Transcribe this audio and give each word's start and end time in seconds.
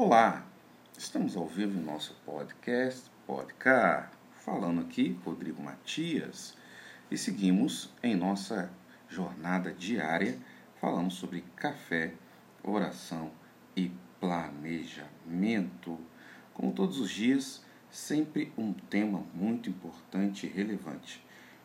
Olá, 0.00 0.46
estamos 0.96 1.36
ao 1.36 1.44
vivo 1.44 1.76
em 1.76 1.82
nosso 1.82 2.14
podcast 2.24 3.10
Podcar, 3.26 4.12
falando 4.30 4.80
aqui 4.80 5.18
Rodrigo 5.24 5.60
Matias 5.60 6.56
e 7.10 7.18
seguimos 7.18 7.92
em 8.00 8.14
nossa 8.14 8.70
jornada 9.08 9.72
diária 9.72 10.38
falando 10.80 11.10
sobre 11.10 11.40
café, 11.56 12.14
oração 12.62 13.32
e 13.74 13.90
planejamento. 14.20 15.98
Como 16.54 16.72
todos 16.72 17.00
os 17.00 17.10
dias, 17.10 17.64
sempre 17.90 18.52
um 18.56 18.72
tema 18.72 19.24
muito 19.34 19.68
importante 19.68 20.46
e 20.46 20.48
relevante. 20.48 21.20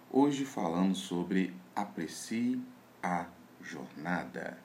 Hoje 0.09 0.43
falando 0.43 0.95
sobre 0.95 1.53
aprecie 1.75 2.59
a 3.03 3.27
jornada. 3.61 4.57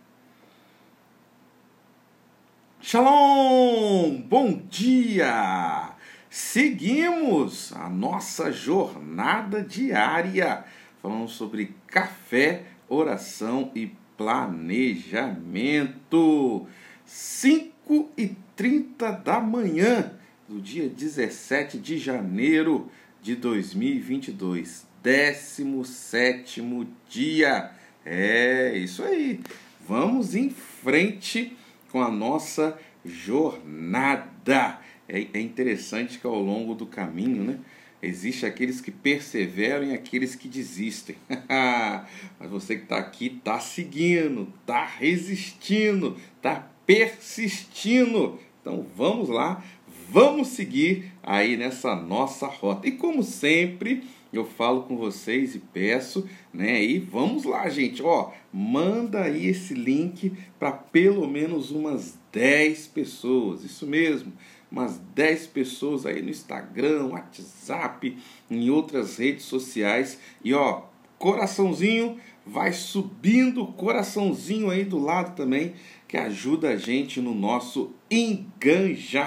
Shalom! 2.80 4.22
Bom 4.28 4.62
dia! 4.70 5.90
Seguimos 6.30 7.72
a 7.72 7.90
nossa 7.90 8.52
jornada 8.52 9.60
diária 9.62 10.64
falando 11.02 11.26
sobre 11.28 11.74
café, 11.88 12.66
oração 12.88 13.72
e 13.74 13.90
planejamento. 14.16 16.68
5 17.04 18.10
e 18.16 18.28
30 18.54 19.10
da 19.10 19.40
manhã 19.40 20.12
do 20.48 20.60
dia 20.60 20.88
17 20.88 21.78
de 21.78 21.98
janeiro 21.98 22.88
de 23.20 23.34
2022, 23.34 24.86
17 25.02 26.62
dia. 27.10 27.72
É 28.06 28.78
isso 28.78 29.02
aí. 29.02 29.40
Vamos 29.86 30.34
em 30.36 30.48
frente 30.48 31.56
com 31.90 32.02
a 32.02 32.10
nossa 32.10 32.78
jornada. 33.04 34.78
É, 35.08 35.26
é 35.32 35.40
interessante 35.40 36.18
que 36.18 36.26
ao 36.26 36.40
longo 36.40 36.74
do 36.74 36.86
caminho, 36.86 37.44
né? 37.44 37.58
Existe 38.00 38.46
aqueles 38.46 38.80
que 38.80 38.92
perseveram 38.92 39.84
e 39.86 39.92
aqueles 39.92 40.36
que 40.36 40.46
desistem. 40.46 41.16
Mas 42.38 42.48
você 42.48 42.76
que 42.76 42.84
está 42.84 42.96
aqui 42.96 43.26
está 43.26 43.58
seguindo, 43.58 44.52
está 44.60 44.84
resistindo, 44.84 46.16
está 46.36 46.70
persistindo. 46.86 48.38
Então 48.60 48.86
vamos 48.94 49.28
lá, 49.28 49.64
vamos 50.10 50.48
seguir 50.48 51.12
aí 51.22 51.56
nessa 51.56 51.94
nossa 51.94 52.46
rota. 52.46 52.88
E 52.88 52.92
como 52.92 53.22
sempre, 53.22 54.04
eu 54.32 54.44
falo 54.44 54.82
com 54.82 54.96
vocês 54.96 55.54
e 55.54 55.58
peço, 55.58 56.28
né? 56.52 56.82
E 56.82 56.98
vamos 56.98 57.44
lá, 57.44 57.68
gente, 57.68 58.02
ó, 58.02 58.32
manda 58.52 59.22
aí 59.22 59.46
esse 59.46 59.74
link 59.74 60.32
para 60.58 60.72
pelo 60.72 61.26
menos 61.26 61.70
umas 61.70 62.18
10 62.32 62.88
pessoas. 62.88 63.64
Isso 63.64 63.86
mesmo, 63.86 64.32
umas 64.70 64.98
10 65.14 65.46
pessoas 65.48 66.06
aí 66.06 66.22
no 66.22 66.30
Instagram, 66.30 67.06
WhatsApp, 67.06 68.16
em 68.50 68.70
outras 68.70 69.18
redes 69.18 69.44
sociais. 69.44 70.18
E 70.44 70.52
ó, 70.52 70.82
coraçãozinho, 71.18 72.18
vai 72.46 72.72
subindo 72.72 73.66
coraçãozinho 73.66 74.70
aí 74.70 74.84
do 74.84 74.98
lado 74.98 75.36
também, 75.36 75.74
que 76.08 76.16
ajuda 76.16 76.70
a 76.70 76.76
gente 76.76 77.20
no 77.20 77.34
nosso 77.34 77.92
engajamento. 78.10 79.20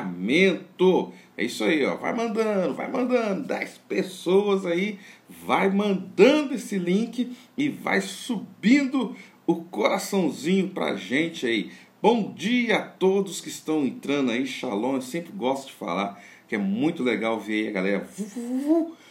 É 1.38 1.46
isso 1.46 1.64
aí, 1.64 1.86
ó. 1.86 1.96
Vai 1.96 2.12
mandando, 2.12 2.74
vai 2.74 2.92
mandando. 2.92 3.48
10 3.48 3.82
pessoas 3.88 4.66
aí, 4.66 4.98
vai 5.30 5.70
mandando 5.70 6.56
esse 6.56 6.80
link 6.80 7.32
e 7.56 7.70
vai 7.70 8.02
subindo 8.02 9.16
o 9.46 9.58
coraçãozinho 9.58 10.70
pra 10.70 10.96
gente 10.96 11.46
aí. 11.46 11.72
Bom 12.02 12.34
dia 12.34 12.78
a 12.78 12.82
todos 12.82 13.40
que 13.42 13.50
estão 13.50 13.86
entrando 13.86 14.32
aí, 14.32 14.48
Shalom. 14.48 14.96
Eu 14.96 15.02
sempre 15.04 15.32
gosto 15.32 15.68
de 15.68 15.74
falar 15.74 16.20
que 16.48 16.56
é 16.56 16.58
muito 16.58 17.04
legal 17.04 17.40
ver 17.40 17.68
a 17.70 17.72
galera 17.74 18.10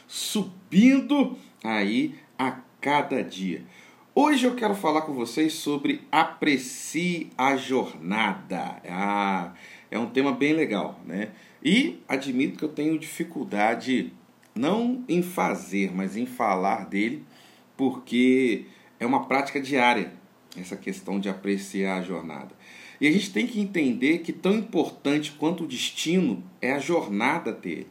subindo 0.08 1.38
aí 1.62 2.16
a 2.36 2.50
cada 2.80 3.22
dia. 3.22 3.64
Hoje 4.12 4.44
eu 4.44 4.56
quero 4.56 4.74
falar 4.74 5.02
com 5.02 5.12
vocês 5.12 5.52
sobre 5.52 6.00
aprecie 6.10 7.30
a 7.38 7.56
jornada. 7.56 8.82
Ah, 8.88 9.54
é 9.88 9.96
um 10.00 10.10
tema 10.10 10.32
bem 10.32 10.52
legal, 10.52 11.00
né? 11.06 11.30
E 11.62 12.00
admito 12.08 12.58
que 12.58 12.64
eu 12.64 12.70
tenho 12.70 12.98
dificuldade 12.98 14.12
não 14.52 15.04
em 15.08 15.22
fazer, 15.22 15.94
mas 15.94 16.16
em 16.16 16.26
falar 16.26 16.86
dele, 16.86 17.24
porque 17.76 18.64
é 18.98 19.06
uma 19.06 19.26
prática 19.26 19.60
diária 19.60 20.12
essa 20.56 20.76
questão 20.76 21.20
de 21.20 21.28
apreciar 21.28 21.98
a 21.98 22.02
jornada. 22.02 22.50
E 23.00 23.06
a 23.06 23.12
gente 23.12 23.32
tem 23.32 23.46
que 23.46 23.60
entender 23.60 24.18
que 24.18 24.32
tão 24.32 24.54
importante 24.54 25.30
quanto 25.30 25.62
o 25.62 25.68
destino 25.68 26.42
é 26.60 26.72
a 26.72 26.80
jornada 26.80 27.52
dele. 27.52 27.86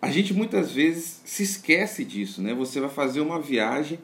A 0.00 0.10
gente 0.10 0.34
muitas 0.34 0.72
vezes 0.72 1.22
se 1.24 1.44
esquece 1.44 2.04
disso, 2.04 2.42
né? 2.42 2.52
Você 2.54 2.80
vai 2.80 2.90
fazer 2.90 3.20
uma 3.20 3.40
viagem 3.40 4.00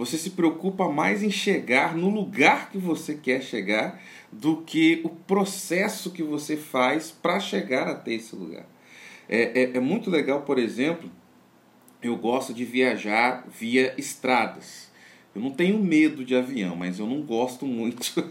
você 0.00 0.16
se 0.16 0.30
preocupa 0.30 0.88
mais 0.88 1.22
em 1.22 1.30
chegar 1.30 1.94
no 1.94 2.08
lugar 2.08 2.70
que 2.70 2.78
você 2.78 3.14
quer 3.14 3.42
chegar 3.42 4.00
do 4.32 4.62
que 4.62 5.02
o 5.04 5.10
processo 5.10 6.10
que 6.10 6.22
você 6.22 6.56
faz 6.56 7.10
para 7.10 7.38
chegar 7.38 7.86
até 7.86 8.14
esse 8.14 8.34
lugar. 8.34 8.64
É, 9.28 9.64
é, 9.64 9.76
é 9.76 9.80
muito 9.80 10.08
legal, 10.08 10.40
por 10.40 10.58
exemplo, 10.58 11.10
eu 12.02 12.16
gosto 12.16 12.54
de 12.54 12.64
viajar 12.64 13.46
via 13.46 13.94
estradas. 13.98 14.90
Eu 15.34 15.42
não 15.42 15.50
tenho 15.50 15.78
medo 15.78 16.24
de 16.24 16.34
avião, 16.34 16.74
mas 16.74 16.98
eu 16.98 17.06
não 17.06 17.20
gosto 17.20 17.66
muito 17.66 18.24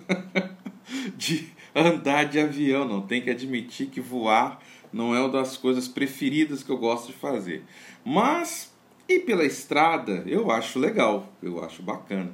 de 1.16 1.50
andar 1.76 2.24
de 2.24 2.40
avião, 2.40 2.84
não. 2.84 3.04
Tem 3.04 3.22
que 3.22 3.30
admitir 3.30 3.90
que 3.90 4.02
voar 4.02 4.60
não 4.92 5.14
é 5.14 5.20
uma 5.20 5.30
das 5.30 5.56
coisas 5.56 5.88
preferidas 5.88 6.64
que 6.64 6.72
eu 6.72 6.78
gosto 6.78 7.12
de 7.12 7.14
fazer. 7.14 7.64
Mas 8.04 8.74
e 9.10 9.20
pela 9.20 9.44
estrada, 9.44 10.24
eu 10.28 10.52
acho 10.52 10.78
legal, 10.78 11.34
eu 11.42 11.64
acho 11.64 11.82
bacana. 11.82 12.32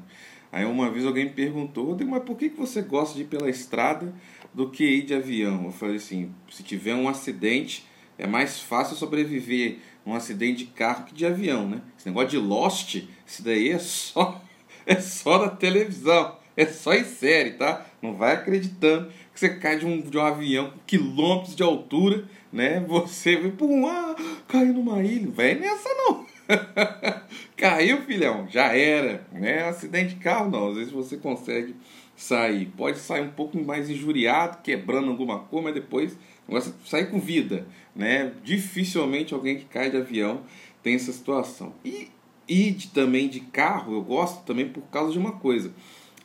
Aí 0.52 0.66
uma 0.66 0.92
vez 0.92 1.06
alguém 1.06 1.24
me 1.26 1.32
perguntou, 1.32 1.98
mas 2.06 2.24
por 2.24 2.36
que 2.36 2.50
você 2.50 2.82
gosta 2.82 3.16
de 3.16 3.22
ir 3.22 3.28
pela 3.28 3.50
estrada 3.50 4.14
do 4.54 4.70
que 4.70 4.84
ir 4.84 5.04
de 5.04 5.14
avião? 5.14 5.64
Eu 5.64 5.72
falei 5.72 5.96
assim, 5.96 6.34
se 6.50 6.64
tiver 6.64 6.94
um 6.94 7.08
acidente, 7.08 7.86
é 8.18 8.28
mais 8.28 8.60
fácil 8.60 8.98
sobreviver 8.98 9.78
um 10.06 10.14
acidente 10.14 10.66
de 10.66 10.72
carro 10.72 11.06
que 11.06 11.14
de 11.14 11.26
avião, 11.26 11.68
né? 11.68 11.82
Esse 11.98 12.10
negócio 12.10 12.30
de 12.30 12.38
Lost, 12.38 12.96
isso 13.26 13.42
daí 13.42 13.70
é 13.70 13.80
só, 13.80 14.42
é 14.86 14.96
só 15.00 15.46
na 15.46 15.50
televisão, 15.50 16.38
é 16.58 16.66
só 16.66 16.94
em 16.94 17.06
série, 17.06 17.52
tá? 17.52 17.86
Não 18.02 18.16
vai 18.16 18.34
acreditando 18.34 19.12
que 19.34 19.40
você 19.40 19.50
cai 19.56 19.80
de 19.80 19.86
um, 19.86 20.02
de 20.02 20.18
um 20.18 20.22
avião 20.22 20.72
com 20.72 20.80
quilômetros 20.86 21.56
de 21.56 21.64
altura, 21.64 22.26
né? 22.52 22.82
Você 22.88 23.38
vê, 23.38 23.50
pum, 23.50 23.88
ah, 23.88 24.16
caiu 24.48 24.74
numa 24.74 25.02
ilha. 25.04 25.32
Vai 25.32 25.56
nessa 25.56 25.90
não. 25.90 26.35
Caiu, 27.56 28.02
filhão, 28.02 28.48
já 28.50 28.76
era. 28.76 29.26
Né? 29.32 29.64
Acidente 29.64 30.16
de 30.16 30.22
carro, 30.22 30.50
não. 30.50 30.70
Às 30.70 30.78
vezes 30.78 30.92
você 30.92 31.18
consegue 31.18 31.76
sair. 32.16 32.68
Pode 32.78 33.00
sair 33.00 33.22
um 33.22 33.32
pouco 33.32 33.58
mais 33.64 33.90
injuriado, 33.90 34.60
quebrando 34.62 35.10
alguma 35.10 35.40
coisa, 35.40 35.66
mas 35.66 35.74
depois 35.74 36.18
você 36.48 36.74
sair 36.86 37.10
com 37.10 37.20
vida. 37.20 37.68
Né? 37.96 38.34
Dificilmente 38.44 39.34
alguém 39.34 39.58
que 39.58 39.66
cai 39.66 39.90
de 39.90 39.98
avião 39.98 40.42
tem 40.84 40.96
essa 40.96 41.12
situação. 41.12 41.74
E, 41.84 42.10
e 42.48 42.72
de, 42.72 42.90
também 42.90 43.28
de 43.28 43.40
carro, 43.40 43.96
eu 43.96 44.02
gosto 44.02 44.44
também 44.46 44.70
por 44.70 44.84
causa 44.84 45.12
de 45.12 45.20
uma 45.20 45.34
coisa. 45.34 45.74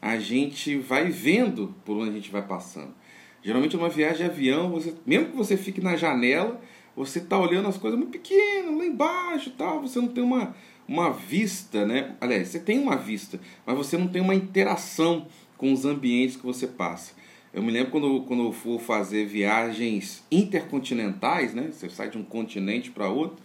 A 0.02 0.19
gente 0.19 0.76
vai 0.76 1.10
vendo 1.10 1.75
por 1.84 1.97
onde 1.97 2.10
a 2.10 2.14
gente 2.14 2.31
vai 2.31 2.42
passando. 2.42 2.94
Geralmente, 3.42 3.76
uma 3.76 3.88
viagem 3.88 4.19
de 4.19 4.25
avião, 4.25 4.70
você, 4.70 4.94
mesmo 5.06 5.31
que 5.31 5.37
você 5.37 5.56
fique 5.56 5.81
na 5.81 5.97
janela, 5.97 6.60
você 7.06 7.19
está 7.19 7.38
olhando 7.38 7.69
as 7.69 7.78
coisas 7.78 7.99
muito 7.99 8.12
pequenas, 8.12 8.77
lá 8.77 8.84
embaixo 8.84 9.50
tal, 9.56 9.81
você 9.81 9.99
não 9.99 10.09
tem 10.09 10.22
uma, 10.22 10.55
uma 10.87 11.11
vista, 11.11 11.87
né? 11.87 12.16
Aliás, 12.21 12.49
você 12.49 12.59
tem 12.59 12.78
uma 12.78 12.97
vista, 12.97 13.41
mas 13.65 13.77
você 13.77 13.97
não 13.97 14.09
tem 14.09 14.21
uma 14.21 14.34
interação 14.34 15.27
com 15.56 15.72
os 15.72 15.84
ambientes 15.84 16.37
que 16.37 16.44
você 16.44 16.66
passa. 16.66 17.12
Eu 17.53 17.62
me 17.62 17.72
lembro 17.72 17.91
quando, 17.91 18.22
quando 18.22 18.44
eu 18.44 18.53
for 18.53 18.81
fazer 18.81 19.27
viagens 19.27 20.23
intercontinentais, 20.31 21.52
né? 21.52 21.70
Você 21.73 21.88
sai 21.88 22.11
de 22.11 22.19
um 22.19 22.23
continente 22.23 22.91
para 22.91 23.08
outro. 23.08 23.43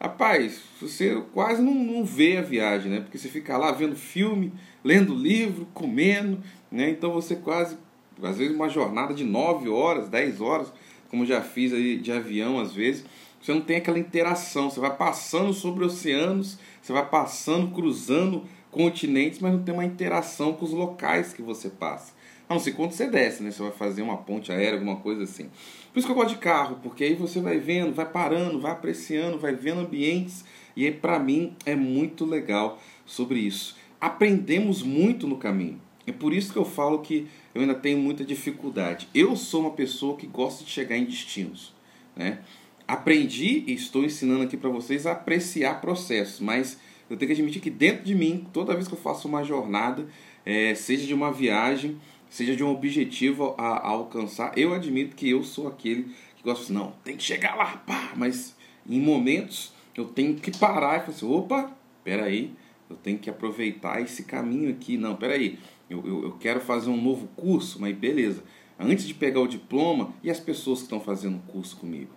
Rapaz, 0.00 0.60
você 0.80 1.20
quase 1.32 1.60
não, 1.60 1.74
não 1.74 2.04
vê 2.04 2.36
a 2.36 2.42
viagem, 2.42 2.90
né? 2.90 3.00
Porque 3.00 3.18
você 3.18 3.28
fica 3.28 3.56
lá 3.58 3.72
vendo 3.72 3.96
filme, 3.96 4.52
lendo 4.84 5.12
livro, 5.12 5.66
comendo, 5.74 6.40
né? 6.70 6.90
Então 6.90 7.12
você 7.12 7.34
quase, 7.34 7.76
às 8.22 8.38
vezes, 8.38 8.54
uma 8.54 8.68
jornada 8.68 9.12
de 9.12 9.24
9 9.24 9.68
horas, 9.68 10.08
10 10.08 10.40
horas, 10.40 10.72
como 11.10 11.26
já 11.26 11.40
fiz 11.40 11.72
aí 11.72 11.98
de 11.98 12.12
avião 12.12 12.58
às 12.58 12.72
vezes, 12.72 13.04
você 13.40 13.52
não 13.52 13.60
tem 13.60 13.76
aquela 13.76 13.98
interação, 13.98 14.70
você 14.70 14.80
vai 14.80 14.94
passando 14.96 15.52
sobre 15.52 15.84
oceanos, 15.84 16.58
você 16.82 16.92
vai 16.92 17.08
passando, 17.08 17.70
cruzando 17.70 18.44
continentes, 18.70 19.38
mas 19.38 19.52
não 19.52 19.62
tem 19.62 19.72
uma 19.72 19.84
interação 19.84 20.52
com 20.52 20.64
os 20.64 20.72
locais 20.72 21.32
que 21.32 21.42
você 21.42 21.68
passa. 21.68 22.12
A 22.48 22.54
não 22.54 22.60
ser 22.60 22.72
quando 22.72 22.92
você 22.92 23.06
desce, 23.06 23.42
né? 23.42 23.50
Você 23.50 23.62
vai 23.62 23.72
fazer 23.72 24.00
uma 24.00 24.16
ponte 24.16 24.50
aérea, 24.50 24.78
alguma 24.78 24.96
coisa 24.96 25.22
assim. 25.22 25.50
Por 25.92 25.98
isso 25.98 26.06
que 26.06 26.12
eu 26.12 26.16
gosto 26.16 26.34
de 26.34 26.40
carro, 26.40 26.78
porque 26.82 27.04
aí 27.04 27.14
você 27.14 27.40
vai 27.40 27.58
vendo, 27.58 27.92
vai 27.92 28.10
parando, 28.10 28.58
vai 28.58 28.72
apreciando, 28.72 29.38
vai 29.38 29.54
vendo 29.54 29.80
ambientes. 29.80 30.44
E 30.74 30.86
aí, 30.86 30.92
para 30.92 31.18
mim, 31.18 31.54
é 31.66 31.76
muito 31.76 32.24
legal 32.24 32.80
sobre 33.04 33.38
isso. 33.38 33.76
Aprendemos 34.00 34.82
muito 34.82 35.26
no 35.26 35.36
caminho. 35.36 35.80
É 36.08 36.12
por 36.12 36.32
isso 36.32 36.54
que 36.54 36.58
eu 36.58 36.64
falo 36.64 37.00
que 37.00 37.26
eu 37.54 37.60
ainda 37.60 37.74
tenho 37.74 37.98
muita 37.98 38.24
dificuldade. 38.24 39.06
Eu 39.14 39.36
sou 39.36 39.60
uma 39.60 39.72
pessoa 39.72 40.16
que 40.16 40.26
gosta 40.26 40.64
de 40.64 40.70
chegar 40.70 40.96
em 40.96 41.04
destinos. 41.04 41.74
Né? 42.16 42.38
Aprendi 42.86 43.62
e 43.66 43.74
estou 43.74 44.02
ensinando 44.02 44.42
aqui 44.42 44.56
para 44.56 44.70
vocês 44.70 45.06
a 45.06 45.12
apreciar 45.12 45.82
processos, 45.82 46.40
mas 46.40 46.78
eu 47.10 47.16
tenho 47.18 47.28
que 47.28 47.34
admitir 47.34 47.60
que 47.60 47.68
dentro 47.68 48.04
de 48.04 48.14
mim, 48.14 48.46
toda 48.54 48.74
vez 48.74 48.88
que 48.88 48.94
eu 48.94 48.98
faço 48.98 49.28
uma 49.28 49.44
jornada, 49.44 50.08
é, 50.46 50.74
seja 50.74 51.06
de 51.06 51.12
uma 51.12 51.30
viagem, 51.30 52.00
seja 52.30 52.56
de 52.56 52.64
um 52.64 52.70
objetivo 52.70 53.54
a, 53.58 53.76
a, 53.76 53.88
alcançar, 53.88 54.56
eu 54.56 54.72
admito 54.72 55.14
que 55.14 55.28
eu 55.28 55.44
sou 55.44 55.68
aquele 55.68 56.04
que 56.36 56.42
gosta 56.42 56.64
de 56.64 56.72
não, 56.72 56.92
tem 57.04 57.18
que 57.18 57.22
chegar 57.22 57.54
lá, 57.54 57.76
pá, 57.86 58.12
mas 58.16 58.56
em 58.88 58.98
momentos 58.98 59.74
eu 59.94 60.06
tenho 60.06 60.36
que 60.36 60.56
parar 60.56 60.96
e 60.96 61.00
falar 61.00 61.10
assim, 61.10 61.30
opa, 61.30 61.70
peraí, 62.02 62.52
eu 62.88 62.96
tenho 62.96 63.18
que 63.18 63.28
aproveitar 63.28 64.00
esse 64.00 64.22
caminho 64.22 64.70
aqui, 64.70 64.96
não, 64.96 65.14
peraí, 65.14 65.58
eu, 65.88 66.04
eu, 66.06 66.22
eu 66.24 66.32
quero 66.32 66.60
fazer 66.60 66.90
um 66.90 67.00
novo 67.00 67.28
curso, 67.36 67.80
mas 67.80 67.96
beleza, 67.96 68.42
antes 68.78 69.06
de 69.06 69.14
pegar 69.14 69.40
o 69.40 69.48
diploma, 69.48 70.12
e 70.22 70.30
as 70.30 70.40
pessoas 70.40 70.78
que 70.80 70.84
estão 70.84 71.00
fazendo 71.00 71.36
o 71.36 71.52
curso 71.52 71.76
comigo? 71.76 72.10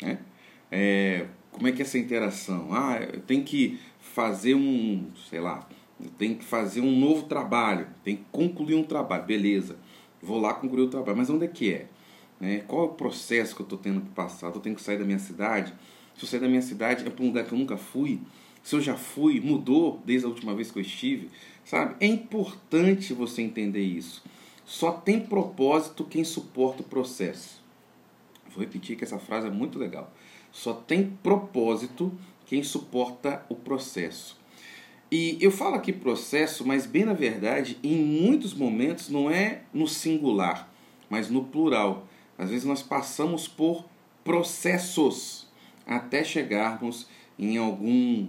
Né? 0.00 0.18
É, 0.70 1.26
como 1.50 1.68
é 1.68 1.72
que 1.72 1.82
é 1.82 1.84
essa 1.84 1.98
interação? 1.98 2.68
Ah, 2.72 2.98
eu 3.00 3.20
tenho 3.20 3.44
que 3.44 3.78
fazer 3.98 4.54
um, 4.54 5.10
sei 5.30 5.40
lá, 5.40 5.68
eu 6.00 6.10
tenho 6.10 6.36
que 6.36 6.44
fazer 6.44 6.80
um 6.80 6.98
novo 6.98 7.24
trabalho, 7.24 7.86
tenho 8.02 8.18
que 8.18 8.24
concluir 8.30 8.74
um 8.74 8.82
trabalho, 8.82 9.24
beleza, 9.24 9.76
vou 10.22 10.40
lá 10.40 10.54
concluir 10.54 10.82
o 10.82 10.88
trabalho, 10.88 11.16
mas 11.16 11.30
onde 11.30 11.44
é 11.44 11.48
que 11.48 11.72
é? 11.72 11.86
Né? 12.40 12.64
Qual 12.66 12.82
é 12.82 12.84
o 12.86 12.94
processo 12.94 13.54
que 13.54 13.62
eu 13.62 13.64
estou 13.64 13.78
tendo 13.78 14.00
que 14.00 14.10
passar? 14.10 14.48
Eu 14.48 14.60
tenho 14.60 14.74
que 14.74 14.82
sair 14.82 14.98
da 14.98 15.04
minha 15.04 15.18
cidade? 15.18 15.72
Se 16.16 16.24
eu 16.24 16.28
sair 16.28 16.40
da 16.40 16.48
minha 16.48 16.62
cidade, 16.62 17.06
é 17.06 17.10
para 17.10 17.24
um 17.24 17.28
lugar 17.28 17.44
que 17.44 17.52
eu 17.52 17.58
nunca 17.58 17.76
fui? 17.76 18.20
Se 18.64 18.74
eu 18.74 18.80
já 18.80 18.96
fui, 18.96 19.42
mudou 19.42 20.00
desde 20.06 20.26
a 20.26 20.30
última 20.30 20.54
vez 20.54 20.70
que 20.70 20.78
eu 20.78 20.82
estive? 20.82 21.30
Sabe? 21.66 21.96
É 22.00 22.06
importante 22.06 23.12
você 23.12 23.42
entender 23.42 23.82
isso. 23.82 24.24
Só 24.64 24.90
tem 24.90 25.20
propósito 25.20 26.02
quem 26.02 26.24
suporta 26.24 26.80
o 26.80 26.86
processo. 26.86 27.62
Vou 28.48 28.64
repetir 28.64 28.96
que 28.96 29.04
essa 29.04 29.18
frase 29.18 29.48
é 29.48 29.50
muito 29.50 29.78
legal. 29.78 30.10
Só 30.50 30.72
tem 30.72 31.10
propósito 31.22 32.10
quem 32.46 32.62
suporta 32.62 33.44
o 33.50 33.54
processo. 33.54 34.38
E 35.12 35.36
eu 35.42 35.50
falo 35.50 35.74
aqui 35.74 35.92
processo, 35.92 36.66
mas 36.66 36.86
bem 36.86 37.04
na 37.04 37.12
verdade, 37.12 37.78
em 37.82 38.02
muitos 38.02 38.54
momentos 38.54 39.10
não 39.10 39.30
é 39.30 39.60
no 39.74 39.86
singular, 39.86 40.72
mas 41.10 41.28
no 41.28 41.44
plural. 41.44 42.08
Às 42.38 42.48
vezes 42.48 42.64
nós 42.64 42.82
passamos 42.82 43.46
por 43.46 43.84
processos 44.24 45.46
até 45.86 46.24
chegarmos 46.24 47.06
em 47.38 47.56
algum 47.58 48.28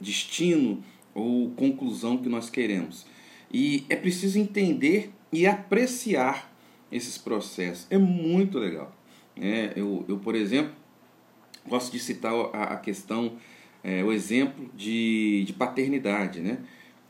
destino 0.00 0.82
ou 1.14 1.50
conclusão 1.50 2.18
que 2.18 2.28
nós 2.28 2.50
queremos. 2.50 3.06
E 3.52 3.84
é 3.88 3.96
preciso 3.96 4.38
entender 4.38 5.12
e 5.32 5.46
apreciar 5.46 6.52
esses 6.90 7.18
processos. 7.18 7.86
É 7.90 7.98
muito 7.98 8.58
legal. 8.58 8.94
É, 9.36 9.72
eu, 9.76 10.04
eu, 10.08 10.18
por 10.18 10.34
exemplo, 10.34 10.72
gosto 11.66 11.92
de 11.92 11.98
citar 11.98 12.32
a, 12.52 12.74
a 12.74 12.76
questão, 12.76 13.36
é, 13.82 14.02
o 14.04 14.12
exemplo 14.12 14.70
de, 14.74 15.44
de 15.44 15.52
paternidade. 15.52 16.40
Né? 16.40 16.58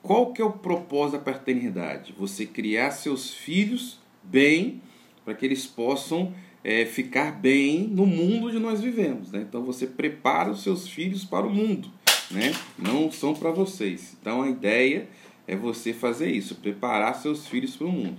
Qual 0.03 0.33
que 0.33 0.41
é 0.41 0.45
o 0.45 0.53
propósito 0.53 1.19
da 1.19 1.25
paternidade? 1.33 2.15
Você 2.19 2.47
criar 2.47 2.91
seus 2.91 3.33
filhos 3.33 3.99
bem 4.23 4.81
para 5.25 5.35
que 5.35 5.45
eles 5.45 5.67
possam 5.67 6.33
é, 6.63 6.87
ficar 6.87 7.33
bem 7.33 7.87
no 7.87 8.07
mundo 8.07 8.47
onde 8.47 8.59
nós 8.59 8.81
vivemos. 8.81 9.31
Né? 9.33 9.45
Então 9.49 9.63
você 9.63 9.87
prepara 9.87 10.51
os 10.51 10.63
seus 10.63 10.89
filhos 10.89 11.25
para 11.25 11.47
o 11.47 11.51
mundo, 11.51 11.91
né? 12.31 12.53
não 12.79 13.11
são 13.11 13.35
para 13.35 13.51
vocês. 13.51 14.17
Então 14.21 14.43
a 14.43 14.49
ideia 14.49 15.09
é 15.47 15.57
você 15.57 15.93
fazer 15.93 16.31
isso, 16.31 16.57
preparar 16.57 17.17
seus 17.17 17.47
filhos 17.47 17.77
para 17.77 17.87
o 17.87 17.93
mundo. 17.93 18.19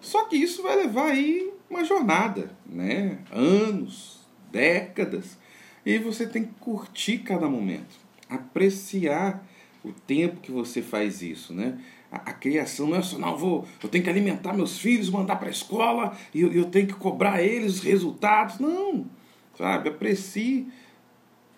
Só 0.00 0.24
que 0.24 0.36
isso 0.36 0.62
vai 0.62 0.76
levar 0.76 1.10
aí 1.10 1.50
uma 1.70 1.84
jornada, 1.84 2.50
né? 2.66 3.18
anos, 3.30 4.20
décadas, 4.50 5.38
e 5.84 5.98
você 5.98 6.26
tem 6.26 6.44
que 6.44 6.54
curtir 6.60 7.18
cada 7.18 7.48
momento, 7.48 7.96
apreciar 8.28 9.44
o 9.84 9.92
tempo 9.92 10.40
que 10.40 10.52
você 10.52 10.80
faz 10.80 11.22
isso, 11.22 11.52
né? 11.52 11.78
A, 12.10 12.16
a 12.16 12.32
criação 12.32 12.86
não 12.86 12.98
é 12.98 13.02
só, 13.02 13.18
não, 13.18 13.36
vou, 13.36 13.66
eu 13.82 13.88
tenho 13.88 14.04
que 14.04 14.10
alimentar 14.10 14.52
meus 14.52 14.78
filhos, 14.78 15.10
mandar 15.10 15.36
para 15.36 15.48
a 15.48 15.50
escola, 15.50 16.16
e 16.32 16.42
eu, 16.42 16.52
eu 16.52 16.64
tenho 16.66 16.86
que 16.86 16.94
cobrar 16.94 17.42
eles 17.42 17.74
os 17.74 17.80
resultados. 17.80 18.58
Não, 18.60 19.06
sabe? 19.56 19.88
Aprecie 19.88 20.68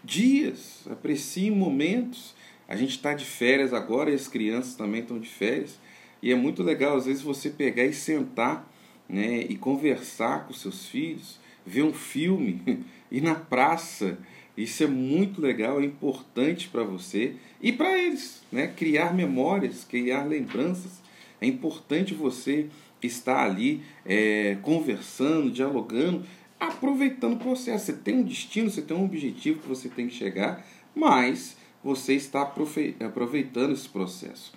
dias, 0.04 0.86
aprecie 0.90 1.50
momentos. 1.50 2.34
A 2.68 2.76
gente 2.76 2.90
está 2.90 3.14
de 3.14 3.24
férias 3.24 3.72
agora 3.72 4.10
e 4.10 4.14
as 4.14 4.28
crianças 4.28 4.74
também 4.74 5.00
estão 5.00 5.18
de 5.18 5.28
férias. 5.28 5.78
E 6.22 6.30
é 6.30 6.34
muito 6.34 6.62
legal, 6.62 6.96
às 6.96 7.06
vezes, 7.06 7.22
você 7.22 7.50
pegar 7.50 7.84
e 7.84 7.92
sentar 7.92 8.68
né, 9.08 9.44
e 9.48 9.56
conversar 9.56 10.46
com 10.46 10.52
seus 10.52 10.86
filhos, 10.86 11.38
ver 11.66 11.82
um 11.82 11.92
filme, 11.92 12.62
ir 13.10 13.20
na 13.20 13.34
praça. 13.34 14.18
Isso 14.56 14.84
é 14.84 14.86
muito 14.86 15.40
legal, 15.40 15.80
é 15.80 15.84
importante 15.84 16.68
para 16.68 16.84
você 16.84 17.34
e 17.60 17.72
para 17.72 17.98
eles, 17.98 18.42
né? 18.52 18.68
Criar 18.68 19.12
memórias, 19.12 19.84
criar 19.84 20.22
lembranças. 20.24 21.02
É 21.40 21.46
importante 21.46 22.14
você 22.14 22.68
estar 23.02 23.44
ali 23.44 23.82
é, 24.06 24.56
conversando, 24.62 25.50
dialogando, 25.50 26.24
aproveitando 26.68 27.34
o 27.34 27.38
processo. 27.38 27.86
Você 27.86 27.92
tem 27.92 28.16
um 28.16 28.22
destino, 28.22 28.70
você 28.70 28.82
tem 28.82 28.96
um 28.96 29.04
objetivo 29.04 29.60
que 29.60 29.68
você 29.68 29.88
tem 29.88 30.08
que 30.08 30.14
chegar, 30.14 30.64
mas 30.94 31.56
você 31.82 32.14
está 32.14 32.42
aproveitando 32.42 33.72
esse 33.72 33.88
processo. 33.88 34.52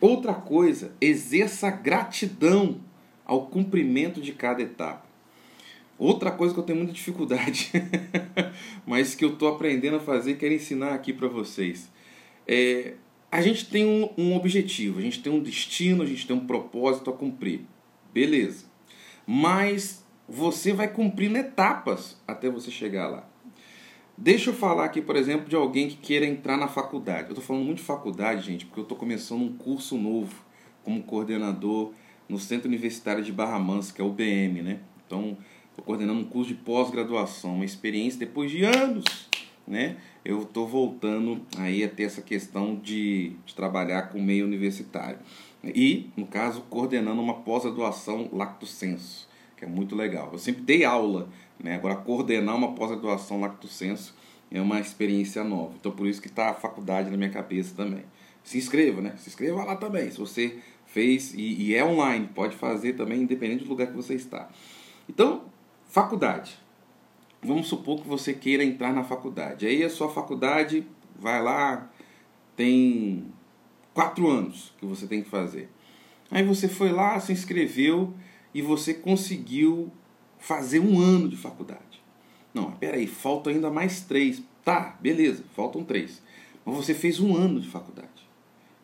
Outra 0.00 0.34
coisa, 0.34 0.92
exerça 1.00 1.70
gratidão 1.70 2.80
ao 3.24 3.46
cumprimento 3.46 4.20
de 4.20 4.32
cada 4.32 4.62
etapa. 4.62 5.06
Outra 5.98 6.30
coisa 6.30 6.54
que 6.54 6.60
eu 6.60 6.64
tenho 6.64 6.78
muita 6.78 6.92
dificuldade, 6.92 7.72
mas 8.86 9.16
que 9.16 9.24
eu 9.24 9.32
estou 9.32 9.48
aprendendo 9.48 9.96
a 9.96 10.00
fazer 10.00 10.34
quero 10.34 10.54
ensinar 10.54 10.94
aqui 10.94 11.12
para 11.12 11.26
vocês. 11.26 11.90
É, 12.46 12.94
a 13.30 13.42
gente 13.42 13.66
tem 13.66 13.84
um, 13.84 14.08
um, 14.16 14.36
objetivo, 14.36 15.00
a 15.00 15.02
gente 15.02 15.20
tem 15.20 15.32
um 15.32 15.42
destino, 15.42 16.02
a 16.02 16.06
gente 16.06 16.26
tem 16.26 16.36
um 16.36 16.46
propósito 16.46 17.10
a 17.10 17.12
cumprir. 17.12 17.62
Beleza. 18.14 18.66
Mas 19.26 20.06
você 20.28 20.72
vai 20.72 20.88
cumprindo 20.88 21.38
etapas 21.38 22.16
até 22.26 22.50
você 22.50 22.70
chegar 22.70 23.08
lá. 23.08 23.28
Deixa 24.16 24.50
eu 24.50 24.54
falar 24.54 24.84
aqui, 24.84 25.00
por 25.00 25.16
exemplo, 25.16 25.48
de 25.48 25.54
alguém 25.56 25.88
que 25.88 25.96
queira 25.96 26.26
entrar 26.26 26.56
na 26.56 26.66
faculdade. 26.66 27.28
Eu 27.28 27.28
estou 27.28 27.42
falando 27.42 27.64
muito 27.64 27.78
de 27.78 27.84
faculdade, 27.84 28.44
gente, 28.44 28.66
porque 28.66 28.80
eu 28.80 28.82
estou 28.82 28.98
começando 28.98 29.42
um 29.42 29.56
curso 29.56 29.96
novo 29.96 30.34
como 30.82 31.02
coordenador 31.04 31.92
no 32.28 32.38
Centro 32.38 32.68
Universitário 32.68 33.22
de 33.22 33.32
Barra 33.32 33.58
Mansa, 33.60 33.92
que 33.94 34.02
é 34.02 34.04
o 34.04 34.10
BM, 34.10 34.60
né? 34.60 34.80
Então, 35.06 35.38
estou 35.70 35.84
coordenando 35.84 36.18
um 36.18 36.24
curso 36.24 36.48
de 36.48 36.56
pós-graduação, 36.56 37.54
uma 37.54 37.64
experiência 37.64 38.18
depois 38.18 38.50
de 38.50 38.64
anos, 38.64 39.28
né? 39.66 39.96
Eu 40.24 40.42
estou 40.42 40.66
voltando 40.66 41.40
aí 41.56 41.84
a 41.84 41.88
ter 41.88 42.02
essa 42.02 42.20
questão 42.20 42.74
de, 42.74 43.34
de 43.46 43.54
trabalhar 43.54 44.08
com 44.08 44.18
o 44.18 44.22
meio 44.22 44.44
universitário. 44.44 45.20
E, 45.62 46.10
no 46.16 46.26
caso, 46.26 46.62
coordenando 46.68 47.22
uma 47.22 47.34
pós-graduação 47.34 48.28
Lacto 48.32 48.66
Senso, 48.66 49.27
que 49.58 49.64
é 49.64 49.68
muito 49.68 49.94
legal. 49.96 50.30
Eu 50.32 50.38
sempre 50.38 50.62
dei 50.62 50.84
aula, 50.84 51.28
né? 51.62 51.74
Agora, 51.74 51.96
coordenar 51.96 52.56
uma 52.56 52.74
pós-graduação 52.74 53.40
Lacto 53.40 53.66
Senso 53.68 54.14
é 54.50 54.60
uma 54.60 54.80
experiência 54.80 55.44
nova. 55.44 55.74
Então, 55.78 55.92
por 55.92 56.06
isso 56.06 56.22
que 56.22 56.28
está 56.28 56.50
a 56.50 56.54
faculdade 56.54 57.10
na 57.10 57.16
minha 57.16 57.30
cabeça 57.30 57.74
também. 57.74 58.04
Se 58.42 58.56
inscreva, 58.56 59.00
né? 59.02 59.14
Se 59.18 59.28
inscreva 59.28 59.64
lá 59.64 59.76
também. 59.76 60.10
Se 60.10 60.18
você 60.18 60.58
fez 60.86 61.34
e, 61.34 61.62
e 61.62 61.74
é 61.74 61.84
online, 61.84 62.28
pode 62.34 62.56
fazer 62.56 62.94
também, 62.94 63.22
independente 63.22 63.64
do 63.64 63.70
lugar 63.70 63.88
que 63.88 63.96
você 63.96 64.14
está. 64.14 64.48
Então, 65.08 65.48
Faculdade. 65.88 66.58
Vamos 67.42 67.66
supor 67.68 68.02
que 68.02 68.08
você 68.08 68.34
queira 68.34 68.62
entrar 68.62 68.92
na 68.92 69.02
faculdade. 69.02 69.66
Aí 69.66 69.82
a 69.82 69.88
sua 69.88 70.10
faculdade 70.10 70.86
vai 71.18 71.42
lá, 71.42 71.90
tem 72.54 73.24
quatro 73.94 74.28
anos 74.28 74.74
que 74.78 74.84
você 74.84 75.06
tem 75.06 75.22
que 75.22 75.30
fazer. 75.30 75.70
Aí 76.30 76.44
você 76.44 76.68
foi 76.68 76.92
lá, 76.92 77.18
se 77.18 77.32
inscreveu 77.32 78.12
e 78.54 78.62
você 78.62 78.94
conseguiu 78.94 79.90
fazer 80.38 80.80
um 80.80 81.00
ano 81.00 81.28
de 81.28 81.36
faculdade. 81.36 82.02
Não, 82.52 82.72
peraí, 82.72 83.06
faltam 83.06 83.52
ainda 83.52 83.70
mais 83.70 84.00
três. 84.00 84.42
Tá, 84.64 84.96
beleza, 85.00 85.44
faltam 85.54 85.84
três. 85.84 86.22
Mas 86.64 86.76
você 86.76 86.94
fez 86.94 87.20
um 87.20 87.36
ano 87.36 87.60
de 87.60 87.68
faculdade. 87.68 88.08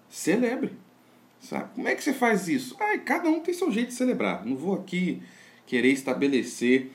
Celebre. 0.09 0.73
Sabe? 1.41 1.75
Como 1.75 1.89
é 1.89 1.95
que 1.95 2.03
você 2.03 2.13
faz 2.13 2.49
isso? 2.49 2.77
Ah, 2.81 2.97
cada 2.99 3.29
um 3.29 3.41
tem 3.41 3.53
seu 3.53 3.71
jeito 3.71 3.89
de 3.89 3.95
celebrar. 3.95 4.47
Não 4.47 4.57
vou 4.57 4.75
aqui 4.75 5.23
querer 5.67 5.91
estabelecer 5.91 6.91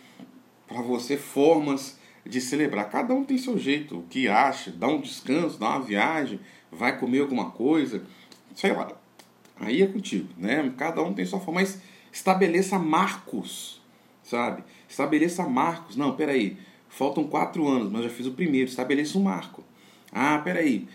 para 0.68 0.82
você 0.82 1.18
formas 1.18 2.00
de 2.26 2.40
celebrar. 2.42 2.90
Cada 2.90 3.14
um 3.14 3.24
tem 3.24 3.38
seu 3.38 3.58
jeito, 3.58 4.00
o 4.00 4.04
que 4.04 4.28
acha, 4.28 4.72
dá 4.72 4.88
um 4.88 5.02
descanso, 5.02 5.60
dá 5.60 5.70
uma 5.70 5.82
viagem, 5.82 6.40
vai 6.72 6.98
comer 6.98 7.22
alguma 7.22 7.52
coisa, 7.52 8.04
sei 8.56 8.74
lá. 8.74 8.92
Aí 9.60 9.82
é 9.82 9.88
contigo, 9.88 10.30
né? 10.38 10.74
Cada 10.78 11.04
um 11.04 11.14
tem 11.14 11.26
sua 11.26 11.40
forma, 11.40 11.62
mas 11.62 11.82
estabeleça 12.20 12.78
marcos, 12.78 13.82
sabe? 14.24 14.64
Estabeleça 14.88 15.48
marcos. 15.48 15.96
Não, 15.96 16.16
peraí, 16.16 16.58
faltam 16.90 17.24
quatro 17.24 17.68
anos, 17.68 17.92
mas 17.92 18.04
já 18.04 18.10
fiz 18.10 18.28
o 18.28 18.32
primeiro, 18.32 18.70
estabeleça 18.70 19.18
um 19.18 19.24
marco. 19.24 19.64
Ah, 20.12 20.38
peraí, 20.40 20.88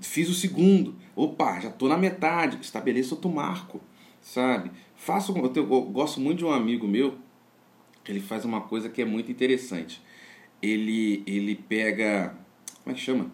fiz 0.00 0.28
o 0.28 0.34
segundo. 0.34 0.96
Opa, 1.14 1.60
já 1.60 1.68
estou 1.68 1.88
na 1.88 1.96
metade, 1.96 2.58
estabeleça 2.60 3.14
outro 3.14 3.30
marco. 3.30 3.80
sabe? 4.22 4.70
Faço, 4.96 5.36
eu, 5.36 5.48
tenho, 5.50 5.72
eu 5.72 5.82
gosto 5.82 6.20
muito 6.20 6.38
de 6.38 6.44
um 6.44 6.52
amigo 6.52 6.88
meu, 6.88 7.16
ele 8.06 8.20
faz 8.20 8.44
uma 8.44 8.62
coisa 8.62 8.88
que 8.88 9.02
é 9.02 9.04
muito 9.04 9.30
interessante. 9.30 10.02
Ele, 10.62 11.22
ele 11.26 11.54
pega, 11.54 12.34
como 12.82 12.94
é 12.94 12.98
que 12.98 13.04
chama? 13.04 13.30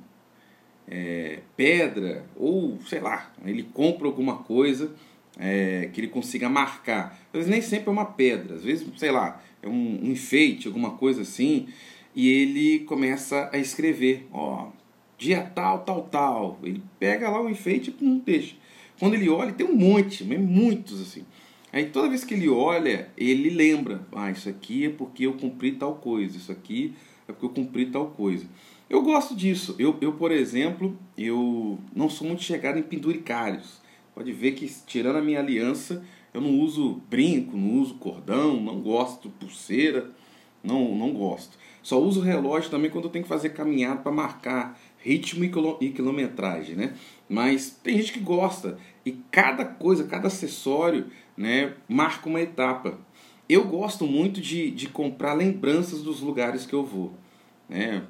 É, 0.87 1.41
pedra, 1.57 2.27
ou 2.37 2.79
sei 2.83 3.01
lá, 3.01 3.33
ele 3.45 3.63
compra 3.63 4.07
alguma 4.07 4.39
coisa 4.39 4.95
é, 5.39 5.91
que 5.93 6.01
ele 6.01 6.09
consiga 6.09 6.49
marcar. 6.49 7.19
Às 7.29 7.33
vezes 7.33 7.51
nem 7.51 7.61
sempre 7.61 7.89
é 7.89 7.93
uma 7.93 8.07
pedra, 8.07 8.57
às 8.57 8.65
vezes, 8.65 8.87
sei 8.97 9.11
lá, 9.11 9.43
é 9.63 9.69
um, 9.69 10.01
um 10.03 10.11
enfeite, 10.11 10.67
alguma 10.67 10.93
coisa 10.93 11.23
assim, 11.23 11.69
e 12.15 12.29
ele 12.29 12.81
começa 12.81 13.51
a 13.53 13.59
escrever, 13.59 14.27
ó, 14.33 14.69
dia 15.19 15.43
tal, 15.43 15.81
tal, 15.81 16.03
tal. 16.03 16.59
Ele 16.63 16.83
pega 16.99 17.29
lá 17.29 17.41
o 17.41 17.49
enfeite 17.49 17.95
e 18.01 18.05
não 18.05 18.19
deixa. 18.19 18.55
Quando 18.99 19.15
ele 19.15 19.29
olha, 19.29 19.53
tem 19.53 19.67
um 19.67 19.77
monte, 19.77 20.25
muitos 20.25 21.01
assim. 21.01 21.25
Aí 21.73 21.87
toda 21.87 22.09
vez 22.09 22.23
que 22.23 22.35
ele 22.35 22.49
olha, 22.49 23.09
ele 23.17 23.51
lembra, 23.51 24.07
ah, 24.13 24.31
isso 24.31 24.49
aqui 24.49 24.87
é 24.87 24.91
porque 24.91 25.27
eu 25.27 25.33
cumpri 25.33 25.73
tal 25.73 25.97
coisa, 25.97 26.37
isso 26.37 26.53
aqui 26.53 26.95
é 27.27 27.33
porque 27.33 27.47
eu 27.47 27.51
cumpri 27.51 27.87
tal 27.87 28.07
coisa. 28.11 28.47
Eu 28.89 29.03
gosto 29.03 29.35
disso. 29.35 29.75
Eu, 29.77 29.97
eu 30.01 30.13
por 30.13 30.31
exemplo, 30.31 30.97
eu 31.19 31.79
não 31.95 32.09
sou 32.09 32.29
muito 32.29 32.45
chegado 32.45 32.79
em 32.79 32.83
penduricários. 32.83 33.83
Pode 34.15 34.33
ver 34.33 34.53
que, 34.53 34.73
tirando 34.87 35.17
a 35.17 35.23
minha 35.23 35.41
aliança, 35.41 36.05
eu 36.33 36.41
não 36.41 36.61
uso 36.61 37.03
brinco, 37.11 37.57
não 37.57 37.81
uso 37.81 37.95
cordão, 37.95 38.61
não 38.61 38.81
gosto 38.81 39.29
pulseira, 39.31 40.11
não, 40.63 40.95
não 40.95 41.13
gosto. 41.13 41.59
Só 41.83 42.01
uso 42.01 42.21
relógio 42.21 42.71
também 42.71 42.91
quando 42.91 43.05
eu 43.05 43.11
tenho 43.11 43.25
que 43.25 43.29
fazer 43.29 43.51
caminhada 43.51 44.01
para 44.01 44.11
marcar 44.11 44.79
ritmo 44.99 45.45
e 45.81 45.91
quilometragem, 45.91 46.75
né? 46.75 46.95
Mas 47.29 47.71
tem 47.71 47.99
gente 47.99 48.13
que 48.15 48.21
gosta 48.21 48.79
e 49.05 49.13
cada 49.31 49.65
coisa, 49.65 50.05
cada 50.05 50.29
acessório, 50.29 51.07
né, 51.37 51.75
marca 51.87 52.29
uma 52.29 52.41
etapa. 52.41 52.99
Eu 53.47 53.65
gosto 53.65 54.07
muito 54.07 54.41
de, 54.41 54.71
de 54.71 54.89
comprar 54.89 55.35
lembranças 55.35 56.03
dos 56.03 56.21
lugares 56.21 56.65
que 56.65 56.73
eu 56.73 56.85
vou, 56.85 57.13
né? 57.69 58.03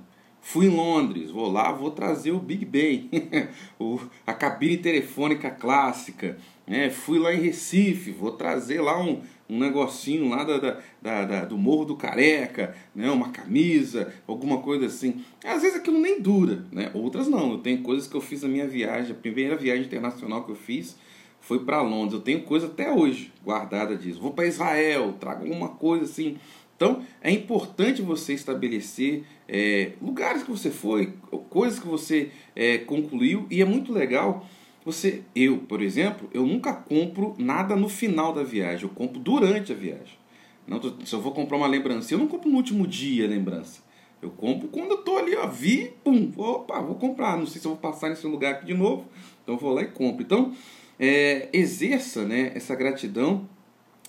Fui 0.46 0.66
em 0.66 0.68
Londres, 0.68 1.30
vou 1.30 1.50
lá, 1.50 1.72
vou 1.72 1.90
trazer 1.90 2.30
o 2.30 2.38
Big 2.38 2.68
o, 3.80 3.98
a 4.26 4.34
cabine 4.34 4.76
telefônica 4.76 5.50
clássica. 5.50 6.36
Né? 6.66 6.90
Fui 6.90 7.18
lá 7.18 7.32
em 7.32 7.40
Recife, 7.40 8.10
vou 8.10 8.30
trazer 8.30 8.82
lá 8.82 9.02
um, 9.02 9.22
um 9.48 9.58
negocinho 9.58 10.28
lá 10.28 10.44
da, 10.44 10.58
da, 10.58 10.80
da, 11.00 11.24
da, 11.24 11.44
do 11.46 11.56
Morro 11.56 11.86
do 11.86 11.96
Careca, 11.96 12.76
né? 12.94 13.10
uma 13.10 13.30
camisa, 13.30 14.12
alguma 14.28 14.58
coisa 14.58 14.84
assim. 14.84 15.24
Às 15.42 15.62
vezes 15.62 15.78
aquilo 15.78 15.98
nem 15.98 16.20
dura, 16.20 16.62
né? 16.70 16.90
outras 16.92 17.26
não. 17.26 17.52
Eu 17.52 17.58
tenho 17.58 17.82
coisas 17.82 18.06
que 18.06 18.14
eu 18.14 18.20
fiz 18.20 18.42
na 18.42 18.48
minha 18.48 18.68
viagem, 18.68 19.12
a 19.12 19.18
primeira 19.18 19.56
viagem 19.56 19.86
internacional 19.86 20.44
que 20.44 20.52
eu 20.52 20.56
fiz 20.56 20.94
foi 21.40 21.60
para 21.60 21.80
Londres. 21.80 22.12
Eu 22.12 22.20
tenho 22.20 22.42
coisa 22.42 22.66
até 22.66 22.92
hoje 22.92 23.32
guardada 23.42 23.96
disso. 23.96 24.20
Vou 24.20 24.34
para 24.34 24.46
Israel, 24.46 25.14
trago 25.18 25.44
alguma 25.44 25.70
coisa 25.70 26.04
assim 26.04 26.36
então 26.84 27.02
é 27.22 27.30
importante 27.30 28.02
você 28.02 28.34
estabelecer 28.34 29.24
é, 29.48 29.92
lugares 30.02 30.42
que 30.42 30.50
você 30.50 30.70
foi, 30.70 31.14
coisas 31.48 31.78
que 31.78 31.86
você 31.86 32.30
é, 32.54 32.76
concluiu 32.76 33.46
e 33.50 33.62
é 33.62 33.64
muito 33.64 33.90
legal. 33.90 34.46
Você, 34.84 35.22
eu, 35.34 35.58
por 35.58 35.80
exemplo, 35.80 36.28
eu 36.34 36.46
nunca 36.46 36.74
compro 36.74 37.34
nada 37.38 37.74
no 37.74 37.88
final 37.88 38.34
da 38.34 38.42
viagem, 38.42 38.82
eu 38.82 38.90
compro 38.90 39.18
durante 39.18 39.72
a 39.72 39.74
viagem. 39.74 40.18
Não, 40.66 40.78
se 41.06 41.14
eu 41.14 41.22
vou 41.22 41.32
comprar 41.32 41.56
uma 41.56 41.66
lembrança, 41.66 42.12
eu 42.12 42.18
não 42.18 42.28
compro 42.28 42.50
no 42.50 42.56
último 42.56 42.86
dia 42.86 43.24
a 43.24 43.28
lembrança. 43.28 43.82
Eu 44.20 44.28
compro 44.28 44.68
quando 44.68 44.90
eu 44.90 44.98
tô 44.98 45.16
ali, 45.16 45.34
ó, 45.36 45.46
vi, 45.46 45.90
pum, 46.04 46.32
opa, 46.36 46.82
vou 46.82 46.96
comprar. 46.96 47.38
Não 47.38 47.46
sei 47.46 47.62
se 47.62 47.66
eu 47.66 47.72
vou 47.72 47.80
passar 47.80 48.10
nesse 48.10 48.26
lugar 48.26 48.54
aqui 48.54 48.66
de 48.66 48.74
novo, 48.74 49.06
então 49.42 49.56
vou 49.56 49.72
lá 49.72 49.80
e 49.80 49.86
compro. 49.86 50.22
Então, 50.22 50.54
é, 50.98 51.48
exerça 51.50 52.26
né, 52.26 52.52
essa 52.54 52.74
gratidão 52.74 53.48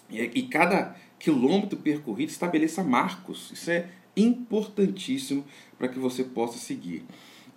e, 0.09 0.19
e 0.21 0.43
cada 0.43 0.95
quilômetro 1.19 1.77
percorrido, 1.77 2.29
estabeleça 2.29 2.83
marcos. 2.83 3.51
Isso 3.51 3.71
é 3.71 3.89
importantíssimo 4.15 5.43
para 5.77 5.87
que 5.87 5.99
você 5.99 6.23
possa 6.23 6.57
seguir. 6.57 7.05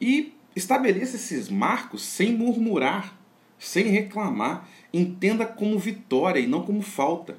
E 0.00 0.34
estabeleça 0.54 1.16
esses 1.16 1.48
marcos 1.48 2.02
sem 2.02 2.36
murmurar, 2.36 3.16
sem 3.58 3.86
reclamar. 3.86 4.68
Entenda 4.92 5.46
como 5.46 5.78
vitória 5.78 6.40
e 6.40 6.46
não 6.46 6.62
como 6.62 6.82
falta. 6.82 7.38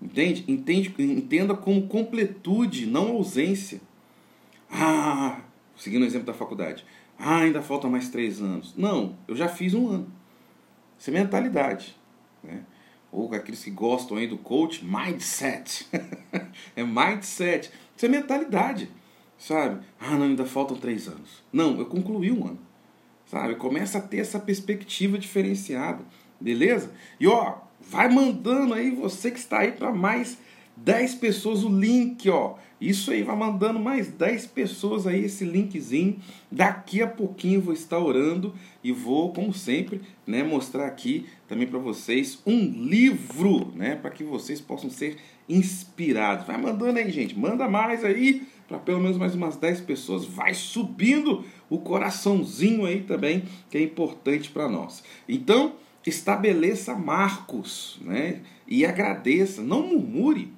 Entende? 0.00 0.44
Entende? 0.48 0.94
Entenda 0.98 1.54
como 1.54 1.86
completude, 1.86 2.86
não 2.86 3.12
ausência. 3.12 3.80
Ah, 4.70 5.40
seguindo 5.76 6.02
o 6.02 6.06
exemplo 6.06 6.26
da 6.26 6.34
faculdade. 6.34 6.84
Ah, 7.18 7.38
ainda 7.38 7.62
falta 7.62 7.88
mais 7.88 8.08
três 8.08 8.40
anos. 8.40 8.74
Não, 8.76 9.16
eu 9.28 9.36
já 9.36 9.48
fiz 9.48 9.74
um 9.74 9.88
ano. 9.88 10.12
Isso 10.98 11.10
é 11.10 11.12
mentalidade. 11.12 11.96
Né? 12.42 12.62
Ou 13.12 13.32
aqueles 13.34 13.62
que 13.62 13.70
gostam 13.70 14.16
aí 14.16 14.26
do 14.26 14.38
coach, 14.38 14.82
mindset. 14.82 15.86
é 16.74 16.82
mindset. 16.82 17.70
Isso 17.94 18.06
é 18.06 18.08
mentalidade, 18.08 18.90
sabe? 19.38 19.84
Ah, 20.00 20.16
não, 20.16 20.24
ainda 20.24 20.46
faltam 20.46 20.76
três 20.78 21.06
anos. 21.06 21.44
Não, 21.52 21.78
eu 21.78 21.84
concluí 21.84 22.32
um 22.32 22.46
ano, 22.46 22.58
sabe? 23.26 23.54
Começa 23.56 23.98
a 23.98 24.00
ter 24.00 24.16
essa 24.16 24.40
perspectiva 24.40 25.18
diferenciada, 25.18 26.02
beleza? 26.40 26.90
E 27.20 27.26
ó, 27.26 27.58
vai 27.78 28.08
mandando 28.08 28.72
aí 28.72 28.90
você 28.90 29.30
que 29.30 29.38
está 29.38 29.58
aí 29.58 29.72
para 29.72 29.92
mais 29.92 30.38
10 30.76 31.14
pessoas 31.16 31.64
o 31.64 31.68
link, 31.68 32.28
ó. 32.28 32.56
Isso 32.80 33.12
aí, 33.12 33.22
vai 33.22 33.36
mandando 33.36 33.78
mais 33.78 34.08
10 34.08 34.46
pessoas 34.46 35.06
aí 35.06 35.24
esse 35.24 35.44
linkzinho. 35.44 36.18
Daqui 36.50 37.00
a 37.00 37.06
pouquinho 37.06 37.60
vou 37.60 37.72
estar 37.72 37.98
orando 37.98 38.54
e 38.82 38.90
vou, 38.90 39.32
como 39.32 39.54
sempre, 39.54 40.00
né, 40.26 40.42
mostrar 40.42 40.86
aqui 40.86 41.26
também 41.46 41.66
para 41.66 41.78
vocês 41.78 42.40
um 42.44 42.58
livro, 42.58 43.72
né, 43.76 43.94
para 43.94 44.10
que 44.10 44.24
vocês 44.24 44.60
possam 44.60 44.90
ser 44.90 45.16
inspirados. 45.48 46.46
Vai 46.46 46.60
mandando 46.60 46.98
aí, 46.98 47.10
gente. 47.10 47.38
Manda 47.38 47.68
mais 47.68 48.04
aí 48.04 48.46
para 48.66 48.78
pelo 48.78 49.00
menos 49.00 49.16
mais 49.16 49.34
umas 49.34 49.56
10 49.56 49.82
pessoas. 49.82 50.24
Vai 50.24 50.54
subindo 50.54 51.44
o 51.68 51.78
coraçãozinho 51.78 52.84
aí 52.84 53.02
também, 53.02 53.44
que 53.70 53.78
é 53.78 53.82
importante 53.82 54.50
para 54.50 54.68
nós. 54.68 55.04
Então, 55.28 55.74
estabeleça 56.06 56.94
marcos, 56.94 57.98
né? 58.00 58.40
E 58.66 58.84
agradeça, 58.84 59.62
não 59.62 59.86
murmure. 59.86 60.50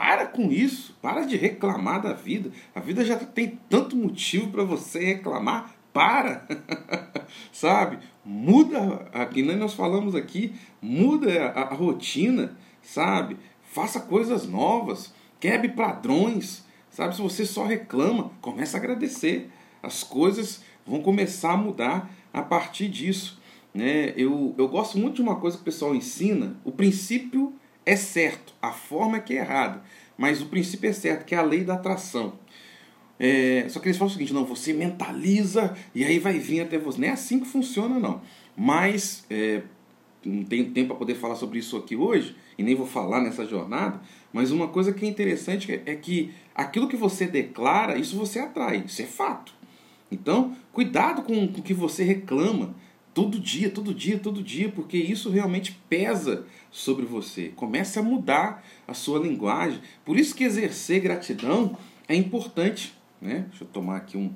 Para 0.00 0.26
com 0.28 0.50
isso, 0.50 0.96
para 1.02 1.26
de 1.26 1.36
reclamar 1.36 2.00
da 2.00 2.14
vida. 2.14 2.50
A 2.74 2.80
vida 2.80 3.04
já 3.04 3.16
tem 3.16 3.58
tanto 3.68 3.94
motivo 3.94 4.48
para 4.50 4.64
você 4.64 5.04
reclamar. 5.04 5.74
Para, 5.92 6.48
sabe? 7.52 7.98
Muda, 8.24 9.06
aqui 9.12 9.42
nós 9.42 9.74
falamos 9.74 10.14
aqui, 10.14 10.54
muda 10.80 11.48
a, 11.48 11.64
a 11.64 11.74
rotina, 11.74 12.56
sabe? 12.80 13.36
Faça 13.62 14.00
coisas 14.00 14.48
novas, 14.48 15.12
quebre 15.38 15.68
padrões, 15.68 16.64
sabe? 16.88 17.14
Se 17.14 17.20
você 17.20 17.44
só 17.44 17.66
reclama, 17.66 18.30
comece 18.40 18.74
a 18.76 18.78
agradecer. 18.78 19.50
As 19.82 20.02
coisas 20.02 20.64
vão 20.86 21.02
começar 21.02 21.52
a 21.52 21.58
mudar 21.58 22.10
a 22.32 22.40
partir 22.40 22.88
disso. 22.88 23.38
Né? 23.74 24.14
Eu, 24.16 24.54
eu 24.56 24.66
gosto 24.66 24.96
muito 24.96 25.16
de 25.16 25.22
uma 25.22 25.36
coisa 25.36 25.58
que 25.58 25.62
o 25.62 25.66
pessoal 25.66 25.94
ensina, 25.94 26.56
o 26.64 26.72
princípio 26.72 27.59
é 27.90 27.96
certo, 27.96 28.54
a 28.62 28.70
forma 28.70 29.16
é 29.16 29.20
que 29.20 29.32
é 29.32 29.40
errada, 29.40 29.82
mas 30.16 30.40
o 30.40 30.46
princípio 30.46 30.88
é 30.88 30.92
certo, 30.92 31.24
que 31.24 31.34
é 31.34 31.38
a 31.38 31.42
lei 31.42 31.64
da 31.64 31.74
atração. 31.74 32.34
É, 33.18 33.66
só 33.68 33.80
que 33.80 33.88
eles 33.88 33.98
falam 33.98 34.10
o 34.10 34.12
seguinte: 34.12 34.32
não, 34.32 34.44
você 34.44 34.72
mentaliza 34.72 35.76
e 35.92 36.04
aí 36.04 36.20
vai 36.20 36.38
vir 36.38 36.60
até 36.60 36.78
você. 36.78 37.00
Não 37.00 37.08
é 37.08 37.10
assim 37.10 37.40
que 37.40 37.48
funciona, 37.48 37.98
não. 37.98 38.22
Mas 38.56 39.24
é, 39.28 39.62
não 40.24 40.44
tenho 40.44 40.70
tempo 40.70 40.88
para 40.88 40.98
poder 40.98 41.16
falar 41.16 41.34
sobre 41.34 41.58
isso 41.58 41.76
aqui 41.76 41.96
hoje, 41.96 42.36
e 42.56 42.62
nem 42.62 42.76
vou 42.76 42.86
falar 42.86 43.20
nessa 43.20 43.44
jornada. 43.44 44.00
Mas 44.32 44.52
uma 44.52 44.68
coisa 44.68 44.92
que 44.92 45.04
é 45.04 45.08
interessante 45.08 45.82
é 45.84 45.96
que 45.96 46.32
aquilo 46.54 46.86
que 46.86 46.96
você 46.96 47.26
declara, 47.26 47.98
isso 47.98 48.16
você 48.16 48.38
atrai, 48.38 48.84
isso 48.86 49.02
é 49.02 49.06
fato. 49.06 49.52
Então, 50.12 50.56
cuidado 50.72 51.22
com 51.22 51.44
o 51.44 51.48
que 51.62 51.74
você 51.74 52.04
reclama 52.04 52.72
todo 53.14 53.38
dia, 53.38 53.70
todo 53.70 53.94
dia, 53.94 54.18
todo 54.18 54.42
dia, 54.42 54.68
porque 54.68 54.96
isso 54.96 55.30
realmente 55.30 55.78
pesa 55.88 56.46
sobre 56.70 57.04
você. 57.04 57.48
Comece 57.56 57.98
a 57.98 58.02
mudar 58.02 58.64
a 58.86 58.94
sua 58.94 59.18
linguagem. 59.18 59.80
Por 60.04 60.18
isso 60.18 60.34
que 60.34 60.44
exercer 60.44 61.00
gratidão 61.00 61.76
é 62.08 62.14
importante. 62.14 62.94
Né? 63.20 63.46
Deixa 63.48 63.64
eu 63.64 63.68
tomar 63.68 63.96
aqui 63.96 64.16
um, 64.16 64.32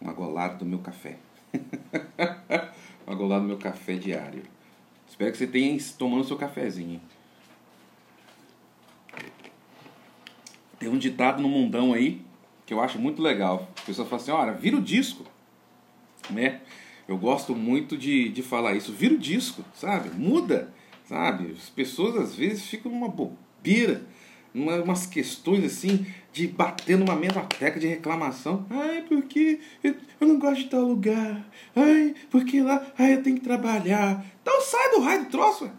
uma 0.00 0.12
golada 0.12 0.56
do 0.56 0.64
meu 0.64 0.78
café. 0.78 1.18
uma 3.06 3.14
golada 3.14 3.42
do 3.42 3.48
meu 3.48 3.58
café 3.58 3.94
diário. 3.94 4.42
Espero 5.08 5.30
que 5.30 5.38
você 5.38 5.46
tenha 5.46 5.78
tomando 5.98 6.24
seu 6.24 6.36
cafezinho. 6.36 7.00
Tem 10.78 10.88
um 10.88 10.98
ditado 10.98 11.40
no 11.40 11.48
mundão 11.48 11.92
aí 11.92 12.22
que 12.66 12.74
eu 12.74 12.80
acho 12.80 12.98
muito 12.98 13.22
legal. 13.22 13.68
A 13.82 13.86
pessoa 13.86 14.06
fala 14.06 14.20
assim: 14.20 14.30
olha, 14.30 14.52
vira 14.52 14.76
o 14.76 14.82
disco. 14.82 15.24
Né? 16.28 16.60
Eu 17.08 17.16
gosto 17.16 17.54
muito 17.54 17.96
de, 17.96 18.28
de 18.28 18.42
falar 18.42 18.74
isso. 18.74 18.92
Vira 18.92 19.14
o 19.14 19.18
disco, 19.18 19.64
sabe? 19.74 20.10
Muda, 20.10 20.72
sabe? 21.08 21.52
As 21.52 21.68
pessoas 21.68 22.16
às 22.16 22.34
vezes 22.34 22.66
ficam 22.66 22.90
numa 22.90 23.08
bobeira, 23.08 24.02
numa, 24.52 24.76
umas 24.82 25.06
questões 25.06 25.64
assim, 25.64 26.06
de 26.32 26.48
bater 26.48 26.98
numa 26.98 27.14
mesma 27.14 27.42
tecla 27.42 27.80
de 27.80 27.86
reclamação. 27.86 28.66
Ai, 28.68 29.04
porque 29.08 29.60
eu 29.84 30.26
não 30.26 30.38
gosto 30.38 30.64
de 30.64 30.70
tal 30.70 30.82
lugar. 30.82 31.48
Ai, 31.74 32.14
porque 32.30 32.60
lá 32.60 32.84
ai, 32.98 33.14
eu 33.14 33.22
tenho 33.22 33.36
que 33.36 33.44
trabalhar. 33.44 34.24
Então 34.42 34.60
sai 34.60 34.90
do 34.90 35.00
raio 35.00 35.24
do 35.24 35.30
troço, 35.30 35.70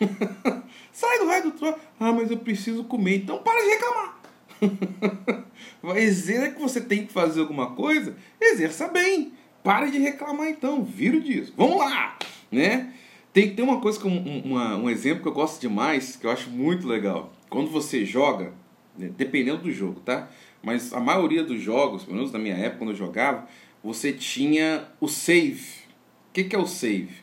Sai 0.92 1.18
do 1.18 1.26
raio 1.26 1.42
do 1.44 1.50
trono. 1.52 1.76
Ah, 1.98 2.12
mas 2.12 2.30
eu 2.30 2.38
preciso 2.38 2.84
comer. 2.84 3.16
Então 3.16 3.38
para 3.38 3.60
de 3.60 3.68
reclamar. 3.68 4.18
Exerça 5.96 6.50
que 6.54 6.60
você 6.60 6.80
tem 6.80 7.06
que 7.06 7.12
fazer 7.12 7.40
alguma 7.40 7.74
coisa, 7.74 8.16
exerça 8.40 8.88
bem. 8.88 9.32
Pare 9.68 9.90
de 9.90 9.98
reclamar 9.98 10.48
então, 10.48 10.82
vira 10.82 11.20
disso. 11.20 11.52
Vamos 11.54 11.76
lá, 11.76 12.16
né? 12.50 12.90
Tem, 13.34 13.54
tem 13.54 13.62
uma 13.62 13.82
coisa, 13.82 14.02
um, 14.08 14.54
um 14.54 14.88
exemplo 14.88 15.20
que 15.20 15.28
eu 15.28 15.32
gosto 15.32 15.60
demais, 15.60 16.16
que 16.16 16.26
eu 16.26 16.30
acho 16.30 16.48
muito 16.48 16.88
legal. 16.88 17.34
Quando 17.50 17.70
você 17.70 18.02
joga, 18.02 18.54
né, 18.96 19.10
dependendo 19.14 19.64
do 19.64 19.70
jogo, 19.70 20.00
tá? 20.00 20.30
Mas 20.62 20.90
a 20.94 21.00
maioria 21.00 21.44
dos 21.44 21.60
jogos, 21.60 22.04
pelo 22.04 22.16
menos 22.16 22.32
na 22.32 22.38
minha 22.38 22.54
época, 22.54 22.78
quando 22.78 22.90
eu 22.92 22.96
jogava, 22.96 23.46
você 23.84 24.10
tinha 24.10 24.88
o 25.02 25.06
save. 25.06 25.82
O 26.30 26.32
que, 26.32 26.44
que 26.44 26.56
é 26.56 26.58
o 26.58 26.66
save? 26.66 27.16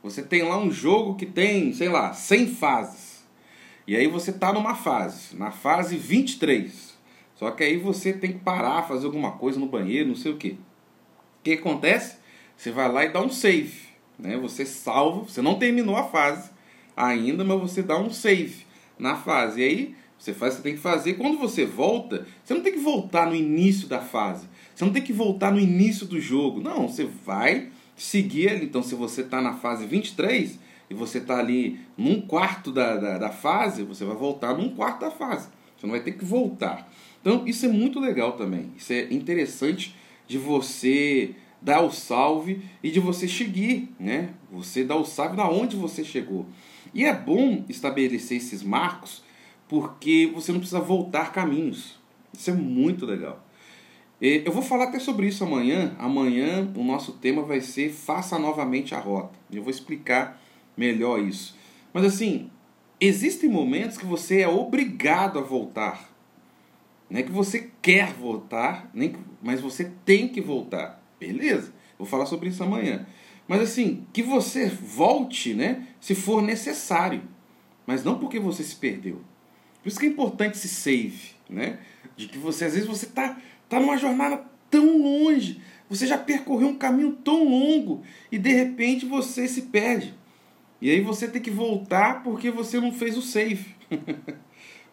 Você 0.00 0.22
tem 0.22 0.42
lá 0.42 0.56
um 0.56 0.70
jogo 0.70 1.16
que 1.16 1.26
tem, 1.26 1.72
sei 1.72 1.88
lá, 1.88 2.12
100 2.12 2.46
fases. 2.46 3.26
E 3.88 3.96
aí 3.96 4.06
você 4.06 4.32
tá 4.32 4.52
numa 4.52 4.76
fase, 4.76 5.34
na 5.34 5.50
fase 5.50 5.96
23. 5.96 6.96
Só 7.34 7.50
que 7.50 7.64
aí 7.64 7.76
você 7.76 8.12
tem 8.12 8.34
que 8.34 8.38
parar, 8.38 8.84
fazer 8.86 9.06
alguma 9.06 9.32
coisa 9.32 9.58
no 9.58 9.66
banheiro, 9.66 10.06
não 10.06 10.14
sei 10.14 10.30
o 10.30 10.36
que. 10.36 10.60
O 11.40 11.42
que 11.42 11.52
acontece? 11.52 12.16
Você 12.56 12.70
vai 12.70 12.90
lá 12.90 13.04
e 13.04 13.12
dá 13.12 13.20
um 13.20 13.30
save. 13.30 13.88
Né? 14.18 14.36
Você 14.38 14.66
salva, 14.66 15.24
você 15.24 15.40
não 15.40 15.58
terminou 15.58 15.96
a 15.96 16.04
fase 16.04 16.50
ainda, 16.96 17.44
mas 17.44 17.60
você 17.60 17.82
dá 17.82 17.96
um 17.96 18.10
save 18.10 18.66
na 18.98 19.16
fase. 19.16 19.60
E 19.60 19.64
aí 19.64 19.94
você 20.18 20.34
faz 20.34 20.56
que 20.56 20.62
tem 20.62 20.74
que 20.74 20.80
fazer. 20.80 21.14
Quando 21.14 21.38
você 21.38 21.64
volta, 21.64 22.26
você 22.44 22.52
não 22.52 22.62
tem 22.62 22.72
que 22.72 22.80
voltar 22.80 23.26
no 23.26 23.34
início 23.34 23.86
da 23.86 24.00
fase. 24.00 24.48
Você 24.74 24.84
não 24.84 24.92
tem 24.92 25.02
que 25.02 25.12
voltar 25.12 25.52
no 25.52 25.60
início 25.60 26.06
do 26.06 26.20
jogo. 26.20 26.60
Não, 26.60 26.88
você 26.88 27.04
vai 27.04 27.68
seguir 27.96 28.50
ali. 28.50 28.64
Então, 28.64 28.82
se 28.82 28.94
você 28.94 29.20
está 29.20 29.40
na 29.40 29.54
fase 29.54 29.86
23 29.86 30.58
e 30.90 30.94
você 30.94 31.18
está 31.18 31.38
ali 31.38 31.80
num 31.96 32.20
quarto 32.20 32.72
da, 32.72 32.96
da, 32.96 33.18
da, 33.18 33.30
fase, 33.30 33.84
você 33.84 34.04
vai 34.04 34.16
voltar 34.16 34.56
num 34.56 34.70
quarto 34.70 35.00
da 35.00 35.10
fase. 35.10 35.48
Você 35.76 35.86
não 35.86 35.92
vai 35.92 36.00
ter 36.00 36.12
que 36.12 36.24
voltar. 36.24 36.90
Então, 37.20 37.46
isso 37.46 37.66
é 37.66 37.68
muito 37.68 38.00
legal 38.00 38.32
também. 38.32 38.72
Isso 38.76 38.92
é 38.92 39.12
interessante 39.12 39.94
de 40.28 40.38
você 40.38 41.34
dar 41.60 41.80
o 41.80 41.90
salve 41.90 42.62
e 42.82 42.90
de 42.90 43.00
você 43.00 43.26
seguir, 43.26 43.92
né? 43.98 44.30
Você 44.52 44.84
dá 44.84 44.94
o 44.94 45.04
salve 45.04 45.36
da 45.36 45.48
onde 45.50 45.76
você 45.76 46.04
chegou. 46.04 46.46
E 46.94 47.04
é 47.04 47.12
bom 47.12 47.64
estabelecer 47.68 48.36
esses 48.36 48.62
marcos 48.62 49.24
porque 49.66 50.30
você 50.32 50.52
não 50.52 50.60
precisa 50.60 50.80
voltar 50.80 51.32
caminhos. 51.32 51.98
Isso 52.32 52.50
é 52.50 52.54
muito 52.54 53.04
legal. 53.04 53.44
Eu 54.20 54.50
vou 54.50 54.62
falar 54.62 54.84
até 54.84 54.98
sobre 54.98 55.28
isso 55.28 55.44
amanhã. 55.44 55.94
Amanhã 55.98 56.70
o 56.74 56.82
nosso 56.82 57.12
tema 57.12 57.42
vai 57.42 57.60
ser 57.60 57.90
Faça 57.90 58.38
novamente 58.38 58.94
a 58.94 58.98
rota. 58.98 59.38
Eu 59.50 59.62
vou 59.62 59.70
explicar 59.70 60.40
melhor 60.76 61.20
isso. 61.20 61.56
Mas 61.92 62.04
assim, 62.04 62.50
existem 63.00 63.48
momentos 63.48 63.96
que 63.96 64.06
você 64.06 64.40
é 64.40 64.48
obrigado 64.48 65.38
a 65.38 65.42
voltar. 65.42 66.10
Não 67.08 67.20
é 67.20 67.22
que 67.22 67.32
você 67.32 67.70
quer 67.80 68.12
voltar, 68.12 68.90
nem 68.92 69.14
mas 69.42 69.60
você 69.60 69.90
tem 70.04 70.28
que 70.28 70.40
voltar. 70.40 71.02
Beleza? 71.18 71.72
Vou 71.98 72.06
falar 72.06 72.26
sobre 72.26 72.48
isso 72.48 72.62
amanhã. 72.62 73.06
Mas 73.46 73.62
assim, 73.62 74.06
que 74.12 74.22
você 74.22 74.66
volte, 74.66 75.54
né, 75.54 75.86
se 76.00 76.14
for 76.14 76.42
necessário. 76.42 77.22
Mas 77.86 78.04
não 78.04 78.18
porque 78.18 78.38
você 78.38 78.62
se 78.62 78.76
perdeu. 78.76 79.20
Por 79.82 79.88
isso 79.88 79.98
que 79.98 80.06
é 80.06 80.08
importante 80.08 80.56
esse 80.56 80.68
save, 80.68 81.30
né? 81.48 81.78
De 82.16 82.28
que 82.28 82.36
você, 82.36 82.66
às 82.66 82.74
vezes, 82.74 82.88
você 82.88 83.06
tá, 83.06 83.38
tá 83.68 83.80
numa 83.80 83.96
jornada 83.96 84.44
tão 84.70 84.98
longe, 84.98 85.62
você 85.88 86.06
já 86.06 86.18
percorreu 86.18 86.68
um 86.68 86.76
caminho 86.76 87.12
tão 87.12 87.44
longo 87.48 88.02
e 88.30 88.38
de 88.38 88.52
repente 88.52 89.06
você 89.06 89.48
se 89.48 89.62
perde. 89.62 90.14
E 90.80 90.90
aí 90.90 91.00
você 91.00 91.26
tem 91.26 91.40
que 91.40 91.50
voltar 91.50 92.22
porque 92.22 92.50
você 92.50 92.78
não 92.78 92.92
fez 92.92 93.16
o 93.16 93.22
save. 93.22 93.74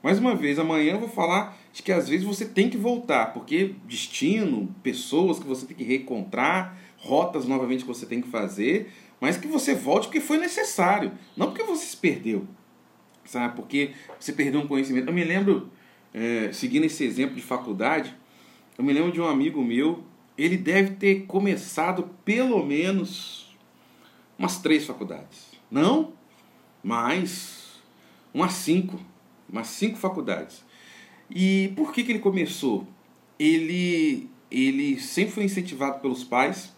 Mais 0.06 0.20
uma 0.20 0.36
vez, 0.36 0.60
amanhã 0.60 0.94
eu 0.94 1.00
vou 1.00 1.10
falar 1.10 1.58
de 1.74 1.82
que 1.82 1.92
às 1.92 2.08
vezes 2.08 2.24
você 2.24 2.46
tem 2.46 2.70
que 2.70 2.78
voltar, 2.78 3.34
porque 3.34 3.74
destino, 3.88 4.70
pessoas 4.84 5.39
que 5.39 5.48
você 5.48 5.65
tem 5.65 5.76
que 5.76 5.84
reencontrar, 5.84 6.78
rotas 7.00 7.48
novamente 7.48 7.82
que 7.82 7.88
você 7.88 8.06
tem 8.06 8.22
que 8.22 8.28
fazer, 8.28 8.91
mas 9.20 9.36
que 9.36 9.48
você 9.48 9.74
volte 9.74 10.06
porque 10.06 10.22
foi 10.22 10.38
necessário, 10.38 11.12
não 11.36 11.48
porque 11.48 11.63
você 11.63 11.88
se 11.88 11.98
perdeu, 11.98 12.46
sabe? 13.24 13.56
Porque 13.56 13.94
você 14.20 14.32
perdeu 14.32 14.62
um 14.62 14.68
conhecimento. 14.68 15.08
Eu 15.08 15.13
me 15.13 15.24
lembro, 15.24 15.72
é, 16.13 16.52
seguindo 16.54 16.84
esse 16.84 17.04
exemplo 17.04 17.36
de 17.36 17.41
faculdade, 17.41 18.15
eu 18.78 18.84
me 18.84 18.94
lembro 18.94 19.12
de 19.12 19.20
um 19.20 19.28
amigo 19.28 19.63
meu, 19.63 20.04
ele 20.38 20.56
deve 20.56 20.91
ter 20.98 21.26
começado 21.26 22.12
pelo 22.24 22.63
menos 22.63 23.58
umas 24.38 24.60
três 24.60 24.86
faculdades. 24.86 25.48
Não, 25.72 26.13
mas 26.84 27.82
umas 28.32 28.54
cinco 28.54 29.00
umas 29.49 29.67
cinco 29.67 29.97
faculdades. 29.97 30.63
E 31.29 31.73
por 31.75 31.91
que, 31.91 32.03
que 32.03 32.12
ele 32.12 32.19
começou? 32.19 32.88
Ele, 33.39 34.29
ele 34.51 34.99
sempre 34.99 35.34
foi 35.34 35.43
incentivado 35.43 35.99
pelos 35.99 36.23
pais 36.23 36.73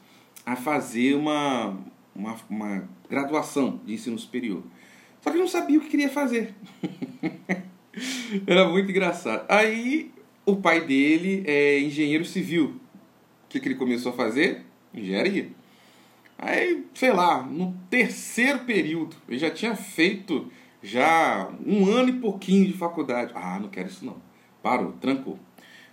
a 0.45 0.56
fazer 0.56 1.15
uma, 1.15 1.77
uma, 2.15 2.38
uma 2.49 2.89
graduação 3.10 3.82
de 3.86 3.93
ensino 3.93 4.17
superior. 4.17 4.63
Só 5.21 5.30
que 5.30 5.36
ele 5.36 5.43
não 5.43 5.49
sabia 5.49 5.77
o 5.77 5.82
que 5.82 5.89
queria 5.89 6.10
fazer. 6.10 6.53
Era 8.47 8.67
muito 8.67 8.89
engraçado. 8.89 9.45
Aí 9.49 10.12
o 10.45 10.56
pai 10.56 10.86
dele 10.86 11.43
é 11.45 11.80
engenheiro 11.80 12.23
civil. 12.23 12.80
O 13.45 13.49
que, 13.49 13.60
que 13.60 13.67
ele 13.67 13.75
começou 13.75 14.12
a 14.12 14.15
fazer? 14.15 14.63
Engenharia. 14.93 15.49
Aí, 16.38 16.86
sei 16.93 17.12
lá, 17.12 17.41
no 17.41 17.75
terceiro 17.89 18.60
período, 18.60 19.15
ele 19.27 19.39
já 19.39 19.49
tinha 19.49 19.75
feito 19.75 20.51
já 20.88 21.50
um 21.65 21.86
ano 21.86 22.10
e 22.10 22.13
pouquinho 22.13 22.65
de 22.65 22.73
faculdade. 22.73 23.32
Ah, 23.36 23.60
não 23.60 23.69
quero 23.69 23.88
isso 23.88 24.06
não. 24.06 24.17
Parou, 24.62 24.93
trancou. 24.93 25.38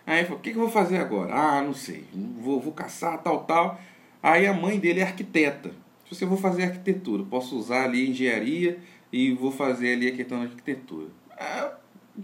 Aí 0.07 0.23
falou, 0.25 0.39
o 0.39 0.41
que, 0.43 0.51
que 0.51 0.57
eu 0.57 0.63
vou 0.63 0.71
fazer 0.71 0.99
agora? 0.99 1.35
Ah, 1.35 1.63
não 1.63 1.73
sei, 1.73 2.05
vou, 2.13 2.61
vou 2.61 2.73
caçar, 2.73 3.23
tal, 3.23 3.45
tal. 3.45 3.81
Aí 4.23 4.47
a 4.47 4.53
mãe 4.53 4.79
dele 4.79 5.01
é 5.01 5.03
arquiteta. 5.03 5.71
Se 6.05 6.15
você 6.15 6.27
vou 6.27 6.37
fazer 6.37 6.65
arquitetura, 6.65 7.25
posso 7.25 7.57
usar 7.57 7.85
ali 7.85 8.11
engenharia 8.11 8.79
e 9.13 9.33
vou 9.33 9.51
fazer 9.51 9.95
ali 9.95 10.09
a 10.09 10.13
questão 10.13 10.39
da 10.39 10.45
arquitetura. 10.45 11.09
Ah, 11.31 11.73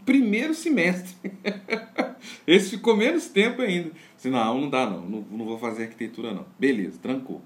primeiro 0.04 0.54
semestre. 0.54 1.14
Esse 2.46 2.70
ficou 2.70 2.96
menos 2.96 3.28
tempo 3.28 3.62
ainda. 3.62 3.90
Disse, 4.14 4.28
não, 4.28 4.61
não 4.61 4.68
dá 4.68 4.88
não, 4.88 5.00
não, 5.02 5.20
não 5.30 5.44
vou 5.46 5.59
fazer 5.59 5.85
arquitetura 5.85 6.35
não. 6.35 6.44
Beleza, 6.59 6.98
trancou. 7.00 7.40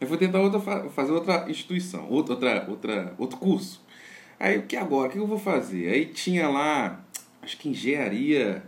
Eu 0.00 0.06
vou 0.06 0.16
tentar 0.16 0.40
outra, 0.40 0.60
fazer 0.90 1.12
outra 1.12 1.50
instituição, 1.50 2.08
outra, 2.08 2.34
outra, 2.34 2.66
outra, 2.68 3.14
outro 3.18 3.38
curso. 3.38 3.84
Aí 4.40 4.56
o 4.56 4.62
que 4.62 4.74
agora? 4.74 5.10
O 5.10 5.12
que 5.12 5.18
eu 5.18 5.26
vou 5.26 5.38
fazer? 5.38 5.90
Aí 5.90 6.06
tinha 6.06 6.48
lá, 6.48 7.04
acho 7.42 7.58
que 7.58 7.68
engenharia 7.68 8.64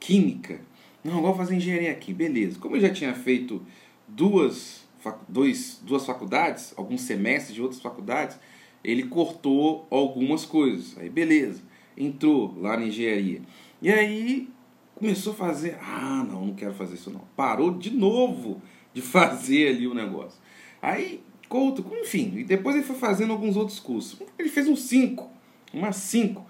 química. 0.00 0.58
Não, 1.04 1.18
agora 1.18 1.34
vou 1.34 1.36
fazer 1.36 1.54
engenharia 1.54 1.92
aqui, 1.92 2.14
beleza. 2.14 2.58
Como 2.58 2.76
eu 2.76 2.80
já 2.80 2.88
tinha 2.88 3.12
feito 3.12 3.60
duas, 4.08 4.88
dois, 5.28 5.82
duas 5.84 6.06
faculdades, 6.06 6.72
alguns 6.78 7.02
semestres 7.02 7.54
de 7.54 7.60
outras 7.60 7.82
faculdades, 7.82 8.38
ele 8.82 9.02
cortou 9.02 9.86
algumas 9.90 10.46
coisas. 10.46 10.96
Aí 10.96 11.10
beleza, 11.10 11.62
entrou 11.94 12.56
lá 12.58 12.78
na 12.78 12.86
engenharia. 12.86 13.42
E 13.82 13.92
aí 13.92 14.48
começou 14.94 15.34
a 15.34 15.36
fazer, 15.36 15.76
ah, 15.82 16.24
não, 16.26 16.46
não 16.46 16.54
quero 16.54 16.72
fazer 16.72 16.94
isso 16.94 17.10
não. 17.10 17.20
Parou 17.36 17.70
de 17.70 17.90
novo 17.90 18.62
de 18.94 19.02
fazer 19.02 19.68
ali 19.68 19.86
o 19.86 19.92
negócio. 19.92 20.40
Aí 20.80 21.22
Couto, 21.52 21.84
enfim. 22.00 22.32
E 22.38 22.44
depois 22.44 22.74
ele 22.74 22.82
foi 22.82 22.96
fazendo 22.96 23.30
alguns 23.30 23.58
outros 23.58 23.78
cursos. 23.78 24.18
Ele 24.38 24.48
fez 24.48 24.66
uns 24.66 24.84
cinco, 24.84 25.30
umas 25.70 25.96
cinco. 25.96 26.46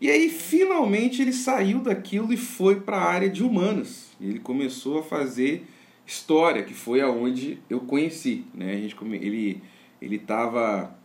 E 0.00 0.08
aí 0.08 0.30
finalmente 0.30 1.20
ele 1.20 1.34
saiu 1.34 1.80
daquilo 1.80 2.32
e 2.32 2.36
foi 2.38 2.80
para 2.80 2.96
a 2.96 3.04
área 3.04 3.28
de 3.28 3.42
humanas. 3.42 4.16
Ele 4.18 4.38
começou 4.38 5.00
a 5.00 5.02
fazer 5.02 5.66
história, 6.06 6.62
que 6.62 6.72
foi 6.72 7.02
aonde 7.02 7.58
eu 7.68 7.80
conheci, 7.80 8.46
né? 8.54 8.72
A 8.72 8.78
gente 8.78 8.96
ele 9.20 9.60
ele 10.00 10.16
estava 10.16 10.96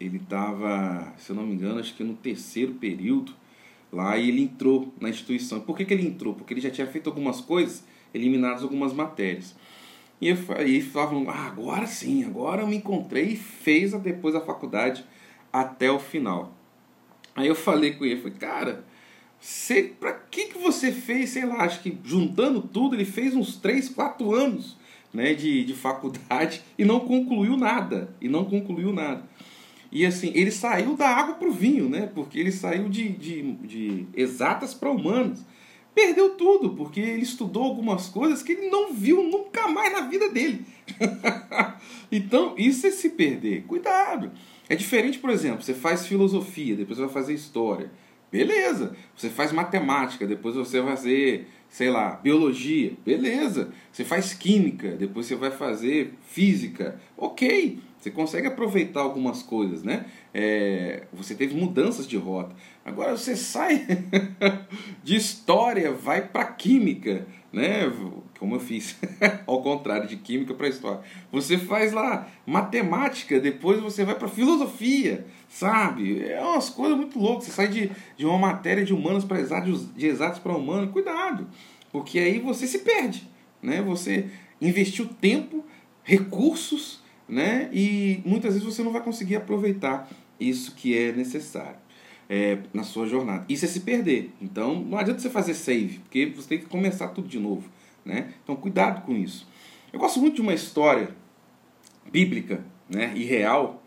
ele 0.00 0.18
tava, 0.20 1.12
se 1.18 1.28
eu 1.28 1.36
não 1.36 1.46
me 1.46 1.52
engano, 1.52 1.78
acho 1.78 1.94
que 1.94 2.02
no 2.02 2.14
terceiro 2.14 2.72
período 2.72 3.34
lá 3.92 4.16
e 4.16 4.30
ele 4.30 4.44
entrou 4.44 4.90
na 4.98 5.10
instituição. 5.10 5.60
Por 5.60 5.76
que, 5.76 5.84
que 5.84 5.92
ele 5.92 6.06
entrou? 6.06 6.32
Porque 6.32 6.54
ele 6.54 6.60
já 6.62 6.70
tinha 6.70 6.86
feito 6.86 7.10
algumas 7.10 7.42
coisas, 7.42 7.84
eliminadas 8.14 8.62
algumas 8.62 8.94
matérias. 8.94 9.54
E 10.22 10.30
aí 10.56 10.80
falavam, 10.80 11.28
ah, 11.28 11.48
agora 11.48 11.84
sim, 11.84 12.22
agora 12.22 12.62
eu 12.62 12.68
me 12.68 12.76
encontrei 12.76 13.30
e 13.30 13.36
fez 13.36 13.92
depois 13.94 14.36
a 14.36 14.40
faculdade 14.40 15.04
até 15.52 15.90
o 15.90 15.98
final. 15.98 16.56
Aí 17.34 17.48
eu 17.48 17.56
falei 17.56 17.94
com 17.94 18.04
ele, 18.04 18.20
falei, 18.20 18.38
cara, 18.38 18.84
você, 19.40 19.82
pra 19.82 20.12
que, 20.12 20.44
que 20.44 20.58
você 20.58 20.92
fez, 20.92 21.30
sei 21.30 21.44
lá, 21.44 21.64
acho 21.64 21.82
que 21.82 21.98
juntando 22.04 22.62
tudo, 22.62 22.94
ele 22.94 23.04
fez 23.04 23.34
uns 23.34 23.56
3, 23.56 23.88
4 23.88 24.32
anos 24.32 24.76
né, 25.12 25.34
de, 25.34 25.64
de 25.64 25.74
faculdade 25.74 26.62
e 26.78 26.84
não 26.84 27.00
concluiu 27.00 27.56
nada. 27.56 28.14
E 28.20 28.28
não 28.28 28.44
concluiu 28.44 28.92
nada. 28.92 29.24
E 29.90 30.06
assim, 30.06 30.30
ele 30.36 30.52
saiu 30.52 30.94
da 30.94 31.08
água 31.08 31.34
para 31.34 31.48
o 31.48 31.52
vinho, 31.52 31.88
né? 31.88 32.08
Porque 32.14 32.38
ele 32.38 32.52
saiu 32.52 32.88
de, 32.88 33.08
de, 33.08 33.52
de 33.54 34.06
exatas 34.14 34.72
para 34.72 34.88
humanos 34.88 35.44
perdeu 35.94 36.30
tudo, 36.30 36.70
porque 36.70 37.00
ele 37.00 37.22
estudou 37.22 37.64
algumas 37.64 38.08
coisas 38.08 38.42
que 38.42 38.52
ele 38.52 38.68
não 38.68 38.92
viu 38.92 39.22
nunca 39.22 39.68
mais 39.68 39.92
na 39.92 40.02
vida 40.02 40.28
dele. 40.30 40.64
então, 42.10 42.54
isso 42.56 42.86
é 42.86 42.90
se 42.90 43.10
perder. 43.10 43.64
Cuidado. 43.64 44.30
É 44.68 44.74
diferente, 44.74 45.18
por 45.18 45.30
exemplo, 45.30 45.62
você 45.62 45.74
faz 45.74 46.06
filosofia, 46.06 46.76
depois 46.76 46.98
você 46.98 47.04
vai 47.04 47.12
fazer 47.12 47.34
história. 47.34 47.90
Beleza. 48.30 48.96
Você 49.14 49.28
faz 49.28 49.52
matemática, 49.52 50.26
depois 50.26 50.54
você 50.54 50.80
vai 50.80 50.96
fazer, 50.96 51.46
sei 51.68 51.90
lá, 51.90 52.12
biologia. 52.12 52.94
Beleza. 53.04 53.72
Você 53.92 54.04
faz 54.04 54.32
química, 54.32 54.92
depois 54.92 55.26
você 55.26 55.36
vai 55.36 55.50
fazer 55.50 56.14
física. 56.22 56.98
Ok. 57.16 57.78
Você 58.02 58.10
consegue 58.10 58.48
aproveitar 58.48 59.00
algumas 59.00 59.44
coisas, 59.44 59.84
né? 59.84 60.06
É, 60.34 61.04
você 61.12 61.36
teve 61.36 61.54
mudanças 61.54 62.04
de 62.04 62.16
rota. 62.16 62.52
Agora 62.84 63.16
você 63.16 63.36
sai 63.36 63.86
de 65.04 65.14
história, 65.14 65.92
vai 65.92 66.26
para 66.26 66.46
química, 66.46 67.28
né? 67.52 67.82
Como 68.40 68.56
eu 68.56 68.58
fiz, 68.58 68.96
ao 69.46 69.62
contrário, 69.62 70.08
de 70.08 70.16
química 70.16 70.52
para 70.52 70.66
história. 70.66 71.00
Você 71.30 71.56
faz 71.56 71.92
lá 71.92 72.26
matemática, 72.44 73.38
depois 73.38 73.78
você 73.78 74.04
vai 74.04 74.16
para 74.16 74.26
filosofia, 74.26 75.24
sabe? 75.48 76.24
É 76.24 76.40
umas 76.40 76.70
coisas 76.70 76.96
muito 76.96 77.20
loucas. 77.20 77.44
Você 77.44 77.52
sai 77.52 77.68
de, 77.68 77.92
de 78.16 78.26
uma 78.26 78.36
matéria 78.36 78.84
de 78.84 78.92
humanos 78.92 79.24
para 79.24 79.38
exatos, 79.38 79.94
de 79.94 80.08
exatos 80.08 80.40
para 80.40 80.56
humanos. 80.56 80.90
Cuidado, 80.90 81.46
porque 81.92 82.18
aí 82.18 82.40
você 82.40 82.66
se 82.66 82.80
perde, 82.80 83.30
né? 83.62 83.80
Você 83.80 84.28
investiu 84.60 85.06
tempo, 85.06 85.64
recursos 86.02 87.00
né? 87.32 87.70
E 87.72 88.20
muitas 88.26 88.52
vezes 88.52 88.62
você 88.62 88.82
não 88.82 88.92
vai 88.92 89.02
conseguir 89.02 89.36
aproveitar 89.36 90.06
isso 90.38 90.74
que 90.74 90.96
é 90.96 91.12
necessário 91.12 91.78
é, 92.28 92.58
na 92.74 92.82
sua 92.82 93.06
jornada. 93.06 93.46
Isso 93.48 93.64
é 93.64 93.68
se 93.68 93.80
perder. 93.80 94.30
Então 94.40 94.78
não 94.78 94.98
adianta 94.98 95.18
você 95.18 95.30
fazer 95.30 95.54
save, 95.54 95.98
porque 96.00 96.26
você 96.26 96.48
tem 96.50 96.58
que 96.58 96.66
começar 96.66 97.08
tudo 97.08 97.26
de 97.26 97.38
novo, 97.38 97.70
né? 98.04 98.34
Então 98.44 98.54
cuidado 98.54 99.06
com 99.06 99.16
isso. 99.16 99.48
Eu 99.90 99.98
gosto 99.98 100.20
muito 100.20 100.34
de 100.34 100.42
uma 100.42 100.52
história 100.52 101.08
bíblica, 102.10 102.62
né, 102.88 103.12
e 103.14 103.24
real, 103.24 103.82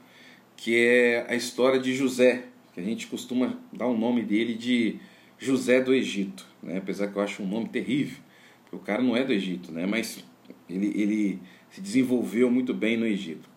que 0.58 0.76
é 0.76 1.28
a 1.30 1.36
história 1.36 1.80
de 1.80 1.94
José, 1.94 2.46
que 2.74 2.80
a 2.80 2.84
gente 2.84 3.06
costuma 3.06 3.60
dar 3.72 3.86
o 3.86 3.96
nome 3.96 4.24
dele 4.24 4.56
de 4.56 5.00
José 5.38 5.82
do 5.82 5.94
Egito, 5.94 6.48
né? 6.64 6.78
Apesar 6.78 7.08
que 7.08 7.16
eu 7.16 7.22
acho 7.22 7.44
um 7.44 7.48
nome 7.48 7.70
terrível, 7.70 8.18
porque 8.64 8.76
o 8.76 8.80
cara 8.80 9.04
não 9.04 9.16
é 9.16 9.24
do 9.24 9.32
Egito, 9.32 9.72
né? 9.72 9.86
Mas 9.86 10.24
ele, 10.68 10.88
ele 11.00 11.40
se 11.76 11.82
desenvolveu 11.82 12.50
muito 12.50 12.74
bem 12.74 12.96
no 12.96 13.06
Egito. 13.06 13.50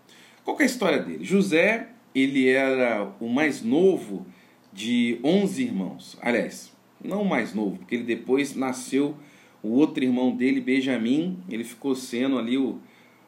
Qual 0.44 0.58
é 0.58 0.64
a 0.64 0.66
história 0.66 0.98
dele? 0.98 1.24
José, 1.24 1.90
ele 2.12 2.48
era 2.48 3.14
o 3.20 3.28
mais 3.28 3.62
novo 3.62 4.26
de 4.72 5.20
11 5.22 5.62
irmãos. 5.62 6.18
Aliás, 6.20 6.72
não 7.00 7.22
o 7.22 7.28
mais 7.28 7.54
novo, 7.54 7.76
porque 7.76 7.94
ele 7.94 8.02
depois 8.02 8.56
nasceu 8.56 9.16
o 9.62 9.68
outro 9.68 10.02
irmão 10.02 10.34
dele, 10.34 10.60
Benjamim, 10.60 11.38
ele 11.48 11.62
ficou 11.62 11.94
sendo 11.94 12.38
ali 12.38 12.58
o 12.58 12.80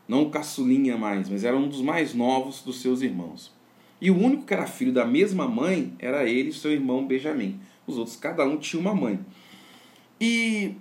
não 0.09 0.24
o 0.24 0.31
caçulinha 0.31 0.98
mais, 0.98 1.29
mas 1.29 1.44
era 1.44 1.57
um 1.57 1.68
dos 1.68 1.81
mais 1.81 2.12
novos 2.12 2.61
dos 2.61 2.83
seus 2.83 3.00
irmãos. 3.00 3.55
E 4.00 4.11
o 4.11 4.18
único 4.18 4.44
que 4.44 4.53
era 4.53 4.66
filho 4.66 4.92
da 4.92 5.05
mesma 5.05 5.46
mãe 5.46 5.92
era 6.00 6.29
ele, 6.29 6.53
seu 6.53 6.72
irmão 6.72 7.07
Benjamim. 7.07 7.61
Os 7.87 7.96
outros, 7.96 8.16
cada 8.16 8.44
um 8.44 8.57
tinha 8.57 8.81
uma 8.81 8.92
mãe. 8.92 9.20
E 10.20 10.74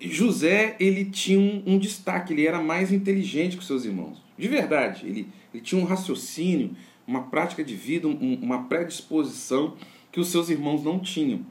José 0.00 0.76
ele 0.78 1.06
tinha 1.06 1.38
um, 1.38 1.62
um, 1.66 1.78
destaque, 1.78 2.32
ele 2.32 2.46
era 2.46 2.60
mais 2.60 2.92
inteligente 2.92 3.56
que 3.56 3.64
seus 3.64 3.84
irmãos. 3.84 4.22
De 4.36 4.46
verdade, 4.46 5.06
ele, 5.06 5.28
ele 5.52 5.62
tinha 5.62 5.80
um 5.80 5.84
raciocínio, 5.84 6.76
uma 7.06 7.24
prática 7.24 7.64
de 7.64 7.74
vida, 7.74 8.06
um, 8.06 8.38
uma 8.40 8.64
predisposição 8.64 9.76
que 10.12 10.20
os 10.20 10.28
seus 10.28 10.48
irmãos 10.48 10.84
não 10.84 11.00
tinham. 11.00 11.44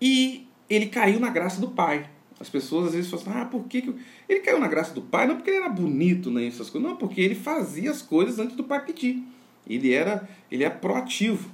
E 0.00 0.46
ele 0.70 0.86
caiu 0.86 1.18
na 1.18 1.30
graça 1.30 1.60
do 1.60 1.68
pai. 1.68 2.08
As 2.38 2.48
pessoas 2.48 2.88
às 2.88 2.94
vezes 2.94 3.10
falam 3.10 3.26
assim, 3.26 3.40
ah, 3.40 3.44
por 3.46 3.64
que, 3.64 3.82
que 3.82 3.94
ele 4.28 4.40
caiu 4.40 4.60
na 4.60 4.68
graça 4.68 4.94
do 4.94 5.02
pai? 5.02 5.26
Não 5.26 5.36
porque 5.36 5.50
ele 5.50 5.58
era 5.58 5.68
bonito, 5.68 6.30
nem 6.30 6.46
essas 6.46 6.70
coisas, 6.70 6.88
não, 6.88 6.96
porque 6.96 7.20
ele 7.20 7.34
fazia 7.34 7.90
as 7.90 8.00
coisas 8.00 8.38
antes 8.38 8.56
do 8.56 8.62
pai 8.62 8.84
pedir. 8.84 9.24
Ele 9.66 9.92
era, 9.92 10.28
ele 10.50 10.62
é 10.62 10.70
proativo. 10.70 11.50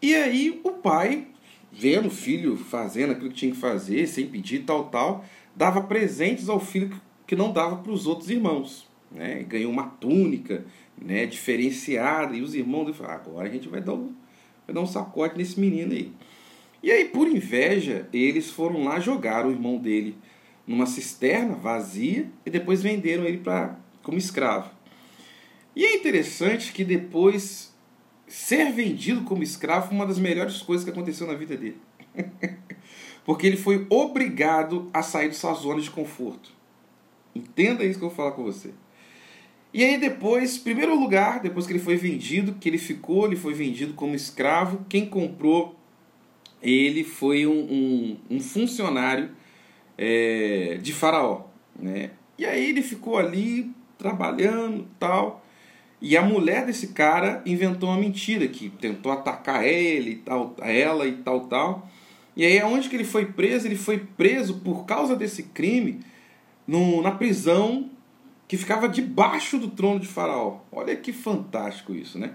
E 0.00 0.14
aí 0.14 0.60
o 0.62 0.70
pai 0.70 1.26
vendo 1.78 2.06
o 2.06 2.10
filho 2.10 2.56
fazendo 2.56 3.12
aquilo 3.12 3.28
que 3.28 3.36
tinha 3.36 3.52
que 3.52 3.58
fazer, 3.58 4.06
sem 4.06 4.26
pedir, 4.26 4.60
tal, 4.60 4.84
tal, 4.86 5.24
dava 5.54 5.82
presentes 5.82 6.48
ao 6.48 6.58
filho 6.58 6.90
que 7.26 7.36
não 7.36 7.52
dava 7.52 7.76
para 7.76 7.92
os 7.92 8.06
outros 8.06 8.30
irmãos. 8.30 8.88
Né? 9.10 9.42
Ganhou 9.42 9.70
uma 9.70 9.84
túnica 9.86 10.64
né, 10.96 11.26
diferenciada, 11.26 12.34
e 12.34 12.40
os 12.40 12.54
irmãos 12.54 12.96
falaram, 12.96 13.20
agora 13.20 13.48
a 13.48 13.52
gente 13.52 13.68
vai 13.68 13.80
dar, 13.80 13.92
um, 13.92 14.14
vai 14.66 14.74
dar 14.74 14.80
um 14.80 14.86
sacode 14.86 15.36
nesse 15.36 15.60
menino 15.60 15.92
aí. 15.92 16.12
E 16.82 16.90
aí, 16.90 17.06
por 17.06 17.28
inveja, 17.28 18.08
eles 18.12 18.50
foram 18.50 18.84
lá 18.84 18.98
jogar 18.98 19.44
o 19.44 19.50
irmão 19.50 19.76
dele 19.76 20.16
numa 20.66 20.86
cisterna 20.86 21.54
vazia 21.54 22.30
e 22.44 22.50
depois 22.50 22.82
venderam 22.82 23.24
ele 23.24 23.38
para 23.38 23.76
como 24.02 24.16
escravo. 24.16 24.70
E 25.74 25.84
é 25.84 25.96
interessante 25.96 26.72
que 26.72 26.84
depois 26.84 27.74
ser 28.26 28.72
vendido 28.72 29.22
como 29.22 29.42
escravo 29.42 29.88
foi 29.88 29.96
uma 29.96 30.06
das 30.06 30.18
melhores 30.18 30.62
coisas 30.62 30.84
que 30.84 30.90
aconteceu 30.90 31.26
na 31.26 31.34
vida 31.34 31.56
dele. 31.56 31.78
Porque 33.24 33.46
ele 33.46 33.56
foi 33.56 33.86
obrigado 33.90 34.88
a 34.92 35.02
sair 35.02 35.28
de 35.28 35.36
sua 35.36 35.52
zona 35.54 35.80
de 35.80 35.90
conforto. 35.90 36.50
Entenda 37.34 37.84
isso 37.84 37.98
que 37.98 38.04
eu 38.04 38.08
vou 38.08 38.16
falar 38.16 38.32
com 38.32 38.44
você. 38.44 38.70
E 39.74 39.84
aí 39.84 39.98
depois, 39.98 40.56
primeiro 40.56 40.98
lugar, 40.98 41.40
depois 41.40 41.66
que 41.66 41.72
ele 41.72 41.80
foi 41.80 41.96
vendido, 41.96 42.54
que 42.54 42.68
ele 42.68 42.78
ficou, 42.78 43.26
ele 43.26 43.36
foi 43.36 43.52
vendido 43.52 43.94
como 43.94 44.14
escravo. 44.14 44.86
Quem 44.88 45.06
comprou 45.06 45.76
ele 46.62 47.04
foi 47.04 47.46
um, 47.46 47.52
um, 47.52 48.16
um 48.30 48.40
funcionário 48.40 49.30
é, 49.98 50.78
de 50.80 50.92
faraó. 50.92 51.44
Né? 51.78 52.10
E 52.38 52.44
aí 52.44 52.70
ele 52.70 52.82
ficou 52.82 53.18
ali 53.18 53.70
trabalhando 53.98 54.86
tal. 54.98 55.44
E 56.00 56.16
a 56.16 56.22
mulher 56.22 56.66
desse 56.66 56.88
cara 56.88 57.42
inventou 57.46 57.88
uma 57.88 57.98
mentira 57.98 58.46
que 58.46 58.68
tentou 58.68 59.10
atacar 59.12 59.64
ele 59.64 60.10
e 60.10 60.16
tal, 60.16 60.54
ela 60.60 61.06
e 61.06 61.12
tal, 61.12 61.40
tal. 61.46 61.88
E 62.36 62.44
aí 62.44 62.58
aonde 62.58 62.88
que 62.88 62.96
ele 62.96 63.04
foi 63.04 63.26
preso? 63.26 63.66
Ele 63.66 63.76
foi 63.76 63.98
preso 63.98 64.60
por 64.60 64.84
causa 64.84 65.16
desse 65.16 65.44
crime 65.44 66.00
no, 66.66 67.00
na 67.00 67.12
prisão 67.12 67.90
que 68.46 68.56
ficava 68.56 68.88
debaixo 68.88 69.58
do 69.58 69.68
trono 69.68 69.98
de 69.98 70.06
Faraó. 70.06 70.58
Olha 70.70 70.94
que 70.94 71.12
fantástico 71.12 71.94
isso, 71.94 72.18
né? 72.18 72.32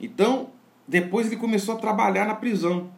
Então, 0.00 0.50
depois 0.86 1.26
ele 1.26 1.36
começou 1.36 1.74
a 1.74 1.78
trabalhar 1.78 2.26
na 2.26 2.34
prisão. 2.34 2.90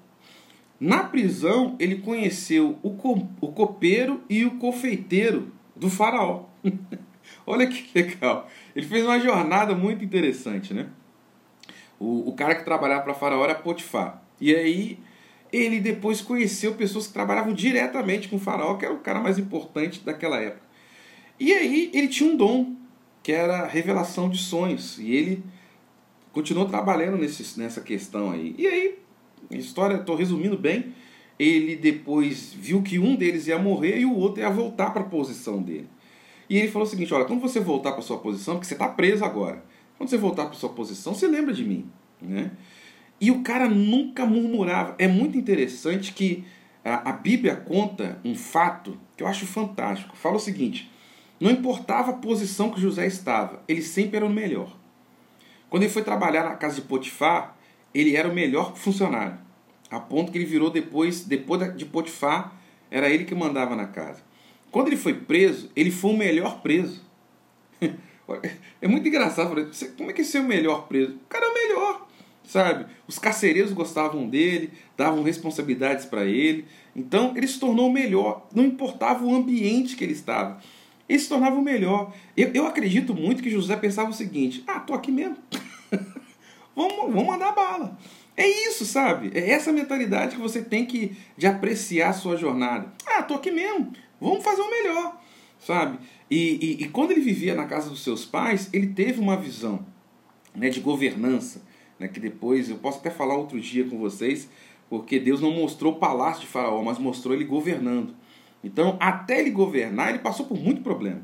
Na 0.79 1.05
prisão, 1.05 1.75
ele 1.79 1.97
conheceu 1.97 2.79
o, 2.83 2.91
co 2.91 3.27
o 3.41 3.49
copeiro 3.49 4.23
e 4.29 4.45
o 4.45 4.59
confeiteiro 4.59 5.51
do 5.75 5.89
Faraó. 5.89 6.45
Olha 7.47 7.67
que 7.67 7.89
legal. 7.95 8.49
Ele 8.75 8.87
fez 8.87 9.05
uma 9.05 9.21
jornada 9.21 9.75
muito 9.75 10.05
interessante, 10.05 10.75
né? 10.75 10.89
O, 11.99 12.29
o 12.29 12.33
cara 12.35 12.55
que 12.55 12.65
trabalhava 12.65 13.03
para 13.03 13.15
Faraó 13.15 13.45
era 13.45 13.55
Potifar. 13.55 14.23
E 14.41 14.55
aí 14.55 14.99
ele 15.53 15.81
depois 15.81 16.21
conheceu 16.21 16.75
pessoas 16.75 17.07
que 17.07 17.13
trabalhavam 17.13 17.55
diretamente 17.55 18.29
com 18.29 18.37
o 18.37 18.41
Faraó, 18.41 18.75
que 18.75 18.85
era 18.85 18.93
o 18.93 18.99
cara 18.99 19.21
mais 19.21 19.39
importante 19.39 20.01
daquela 20.05 20.41
época. 20.41 20.67
E 21.39 21.53
aí 21.53 21.91
ele 21.95 22.09
tinha 22.09 22.31
um 22.31 22.37
dom, 22.37 22.75
que 23.23 23.33
era 23.33 23.67
revelação 23.67 24.29
de 24.29 24.39
sonhos. 24.39 24.99
E 24.99 25.13
ele 25.15 25.45
continuou 26.33 26.69
trabalhando 26.69 27.17
nesse, 27.17 27.59
nessa 27.59 27.81
questão 27.81 28.31
aí. 28.31 28.55
E 28.59 28.67
aí, 28.67 28.99
história, 29.51 29.97
estou 29.97 30.17
resumindo 30.17 30.59
bem, 30.59 30.95
ele 31.39 31.77
depois 31.77 32.53
viu 32.53 32.83
que 32.83 32.99
um 32.99 33.15
deles 33.17 33.47
ia 33.47 33.59
morrer 33.59 33.99
e 33.99 34.05
o 34.05 34.15
outro 34.15 34.41
ia 34.41 34.51
voltar 34.51 34.91
para 34.91 35.03
a 35.03 35.07
posição 35.07 35.63
dele. 35.63 35.89
E 36.49 36.59
ele 36.59 36.69
falou 36.69 36.87
o 36.87 36.91
seguinte: 36.91 37.13
olha, 37.13 37.25
quando 37.25 37.41
você 37.41 37.61
voltar 37.61 37.93
para 37.93 38.03
sua 38.03 38.19
posição, 38.19 38.55
porque 38.55 38.67
você 38.67 38.75
está 38.75 38.89
preso 38.89 39.25
agora, 39.25 39.65
quando 39.97 40.11
você 40.11 40.17
voltar 40.17 40.47
para 40.47 40.55
sua 40.55 40.71
posição, 40.71 41.15
você 41.15 41.27
lembra 41.27 41.53
de 41.53 41.65
mim, 41.65 41.91
né? 42.21 42.51
E 43.21 43.31
o 43.31 43.43
cara 43.43 43.69
nunca 43.69 44.27
murmurava. 44.27 44.95
É 44.99 45.09
muito 45.09 45.39
interessante 45.39 46.13
que 46.13 46.45
a, 46.85 47.11
a 47.11 47.13
Bíblia 47.13 47.57
conta 47.57 48.21
um 48.25 48.35
fato 48.35 48.99
que 49.17 49.23
eu 49.23 49.27
acho 49.27 49.47
fantástico. 49.47 50.17
Fala 50.17 50.37
o 50.37 50.41
seguinte: 50.41 50.91
não 51.41 51.51
importava 51.51 52.13
a 52.13 52.15
posição 52.15 52.71
que 52.71 52.81
José 52.81 53.07
estava, 53.07 53.63
ele 53.67 53.83
sempre 53.83 54.17
era 54.17 54.27
o 54.27 54.31
melhor. 54.31 54.77
Quando 55.69 55.83
ele 55.83 55.93
foi 55.93 56.03
trabalhar 56.03 56.45
na 56.45 56.55
casa 56.55 56.77
de 56.77 56.83
Potifar, 56.83 57.57
ele 57.93 58.17
era 58.17 58.29
o 58.29 58.35
melhor 58.35 58.77
funcionário, 58.77 59.39
a 59.91 59.99
ponto 59.99 60.31
que 60.31 60.39
ele 60.39 60.45
virou 60.45 60.71
depois, 60.71 61.25
depois 61.25 61.77
de 61.77 61.85
Potifar, 61.85 62.55
era 62.91 63.09
ele 63.09 63.25
que 63.25 63.35
mandava 63.35 63.75
na 63.75 63.87
casa. 63.87 64.23
Quando 64.77 64.89
ele 64.89 64.99
foi 64.99 65.15
preso, 65.15 65.71
ele 65.75 65.91
foi 65.91 66.11
o 66.11 66.17
melhor 66.19 66.61
preso. 66.61 67.03
É 68.83 68.87
muito 68.87 69.09
engraçado. 69.09 69.49
Como 69.97 70.11
é 70.11 70.13
que 70.13 70.21
é 70.21 70.25
ser 70.25 70.41
o 70.41 70.45
melhor 70.45 70.87
preso? 70.87 71.13
O 71.13 71.29
cara 71.29 71.47
é 71.47 71.49
o 71.49 71.55
melhor, 71.55 72.09
sabe? 72.45 72.87
Os 73.07 73.19
carcereiros 73.19 73.73
gostavam 73.73 74.29
dele, 74.29 74.71
davam 74.97 75.23
responsabilidades 75.23 76.05
para 76.05 76.27
ele. 76.27 76.67
Então 76.95 77.33
ele 77.37 77.47
se 77.47 77.59
tornou 77.59 77.89
o 77.89 77.93
melhor. 77.93 78.49
Não 78.53 78.65
importava 78.65 79.25
o 79.25 79.35
ambiente 79.35 79.97
que 79.97 80.05
ele 80.05 80.13
estava. 80.13 80.61
Ele 81.09 81.19
se 81.19 81.29
tornava 81.29 81.57
o 81.57 81.63
melhor. 81.63 82.13
Eu, 82.37 82.51
eu 82.53 82.67
acredito 82.67 83.15
muito 83.15 83.43
que 83.43 83.49
José 83.49 83.77
pensava 83.77 84.11
o 84.11 84.13
seguinte: 84.13 84.63
ah, 84.67 84.81
tô 84.81 84.93
aqui 84.93 85.11
mesmo. 85.11 85.39
vamos, 86.77 86.97
vamos 86.97 87.27
mandar 87.27 87.53
bala. 87.53 87.97
É 88.37 88.47
isso, 88.47 88.85
sabe? 88.85 89.31
É 89.35 89.51
essa 89.51 89.73
mentalidade 89.73 90.35
que 90.35 90.43
você 90.43 90.61
tem 90.61 90.85
que 90.85 91.17
de 91.37 91.47
apreciar 91.47 92.11
a 92.11 92.13
sua 92.13 92.37
jornada. 92.37 92.93
Ah, 93.07 93.23
tô 93.23 93.35
aqui 93.35 93.51
mesmo. 93.51 93.93
Vamos 94.21 94.43
fazer 94.43 94.63
o 94.63 94.71
melhor, 94.71 95.21
sabe? 95.59 95.99
E, 96.31 96.77
e, 96.79 96.85
e, 96.85 96.89
quando 96.89 97.13
ele 97.13 97.21
vivia 97.21 97.55
na 97.55 97.67
casa 97.67 97.89
dos 97.91 98.03
seus 98.03 98.25
pais, 98.25 98.69
ele 98.73 98.89
teve 98.89 99.21
uma 99.21 99.37
visão. 99.37 99.85
né, 100.55 100.71
de 100.71 100.81
governança, 100.81 101.63
né, 101.99 102.09
que 102.09 102.19
depois 102.19 102.71
eu 102.71 102.79
posso 102.79 102.99
até 102.99 103.11
falar 103.11 103.37
outro 103.37 103.61
dia 103.61 103.85
com 103.85 103.99
vocês, 103.99 104.49
porque 104.89 105.19
Deus 105.19 105.41
não 105.41 105.51
mostrou 105.51 105.93
o 105.93 105.97
palácio 105.97 106.43
de 106.43 106.47
Faraó, 106.47 106.83
mas 106.83 106.99
mostrou 106.99 107.35
ele 107.35 107.45
governando. 107.45 108.15
Então, 108.65 108.97
até 108.99 109.41
ele 109.41 109.51
governar, 109.51 110.11
ele 110.11 110.19
passou 110.19 110.47
por 110.47 110.59
muito 110.59 110.81
problema. 110.81 111.23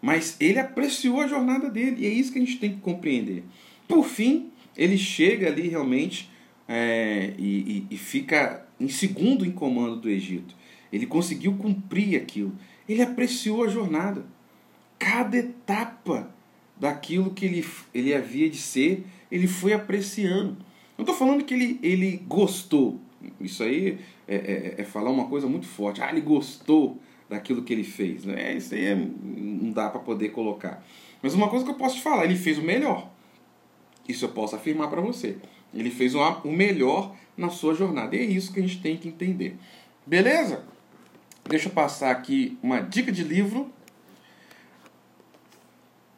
Mas 0.00 0.36
ele 0.40 0.58
apreciou 0.58 1.20
a 1.20 1.28
jornada 1.28 1.70
dele, 1.70 2.02
e 2.02 2.06
é 2.06 2.10
isso 2.10 2.32
que 2.32 2.38
a 2.38 2.44
gente 2.44 2.58
tem 2.58 2.74
que 2.74 2.80
compreender. 2.80 3.44
Por 3.86 4.04
fim, 4.04 4.50
ele 4.76 4.98
chega 4.98 5.46
ali 5.46 5.68
realmente 5.68 6.28
é, 6.68 7.34
e, 7.38 7.86
e, 7.90 7.94
e 7.94 7.96
fica 7.96 8.66
em 8.80 8.88
segundo 8.88 9.46
em 9.46 9.52
comando 9.52 9.96
do 9.96 10.08
Egito. 10.08 10.54
Ele 10.92 11.06
conseguiu 11.06 11.54
cumprir 11.54 12.20
aquilo. 12.20 12.52
Ele 12.88 13.02
apreciou 13.02 13.64
a 13.64 13.68
jornada. 13.68 14.24
Cada 14.98 15.36
etapa 15.38 16.30
daquilo 16.76 17.30
que 17.30 17.46
ele, 17.46 17.66
ele 17.94 18.14
havia 18.14 18.50
de 18.50 18.58
ser, 18.58 19.06
ele 19.30 19.46
foi 19.46 19.72
apreciando. 19.72 20.56
Não 20.98 21.02
estou 21.02 21.14
falando 21.14 21.44
que 21.44 21.54
ele, 21.54 21.80
ele 21.82 22.22
gostou. 22.28 23.00
Isso 23.40 23.62
aí 23.62 23.98
é, 24.28 24.34
é, 24.34 24.74
é, 24.78 24.84
falar 24.84 25.10
uma 25.10 25.26
coisa 25.26 25.46
muito 25.46 25.66
forte. 25.66 26.02
Ah, 26.02 26.10
ele 26.10 26.20
gostou 26.20 27.00
daquilo 27.28 27.62
que 27.62 27.72
ele 27.72 27.84
fez. 27.84 28.24
Né? 28.24 28.54
Isso 28.56 28.74
aí 28.74 28.84
é, 28.84 28.94
não 28.94 29.70
dá 29.70 29.88
para 29.88 30.00
poder 30.00 30.30
colocar. 30.30 30.84
Mas 31.22 31.34
uma 31.34 31.48
coisa 31.48 31.64
que 31.64 31.70
eu 31.70 31.76
posso 31.76 31.96
te 31.96 32.02
falar, 32.02 32.24
ele 32.24 32.36
fez 32.36 32.58
o 32.58 32.62
melhor. 32.62 33.10
Isso 34.08 34.24
eu 34.24 34.30
posso 34.30 34.56
afirmar 34.56 34.90
para 34.90 35.00
você. 35.00 35.36
Ele 35.72 35.90
fez 35.90 36.14
o 36.14 36.48
melhor 36.50 37.14
na 37.36 37.48
sua 37.48 37.74
jornada. 37.74 38.14
E 38.14 38.18
é 38.18 38.24
isso 38.24 38.52
que 38.52 38.60
a 38.60 38.62
gente 38.62 38.80
tem 38.80 38.96
que 38.96 39.08
entender. 39.08 39.56
Beleza? 40.06 40.64
Deixa 41.48 41.68
eu 41.68 41.72
passar 41.72 42.10
aqui 42.10 42.58
uma 42.62 42.80
dica 42.80 43.10
de 43.10 43.24
livro. 43.24 43.70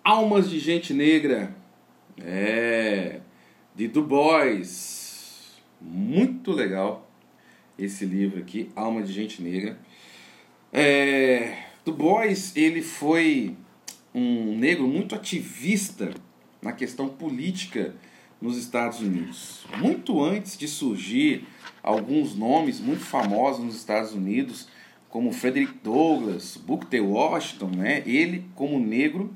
Almas 0.02 0.50
de 0.50 0.58
Gente 0.58 0.92
Negra. 0.92 1.54
É. 2.20 3.20
De 3.74 3.88
Du 3.88 4.02
Bois. 4.02 5.54
Muito 5.80 6.52
legal 6.52 7.10
esse 7.78 8.04
livro 8.04 8.40
aqui, 8.40 8.70
Alma 8.76 9.02
de 9.02 9.12
Gente 9.12 9.42
Negra. 9.42 9.78
É, 10.72 11.56
du 11.84 11.92
Bois, 11.92 12.56
ele 12.56 12.82
foi 12.82 13.56
um 14.14 14.56
negro 14.56 14.86
muito 14.86 15.14
ativista 15.14 16.12
na 16.62 16.72
questão 16.72 17.08
política 17.08 17.94
nos 18.40 18.56
Estados 18.56 19.00
Unidos. 19.00 19.66
Muito 19.78 20.22
antes 20.22 20.56
de 20.56 20.68
surgir 20.68 21.46
alguns 21.82 22.34
nomes 22.34 22.80
muito 22.80 23.02
famosos 23.02 23.64
nos 23.64 23.76
Estados 23.76 24.12
Unidos, 24.12 24.68
como 25.14 25.30
Frederick 25.30 25.74
Douglass, 25.80 26.56
Booker 26.56 26.88
T. 26.88 27.00
Washington, 27.00 27.70
né? 27.76 28.02
Ele, 28.04 28.46
como 28.56 28.80
negro, 28.80 29.32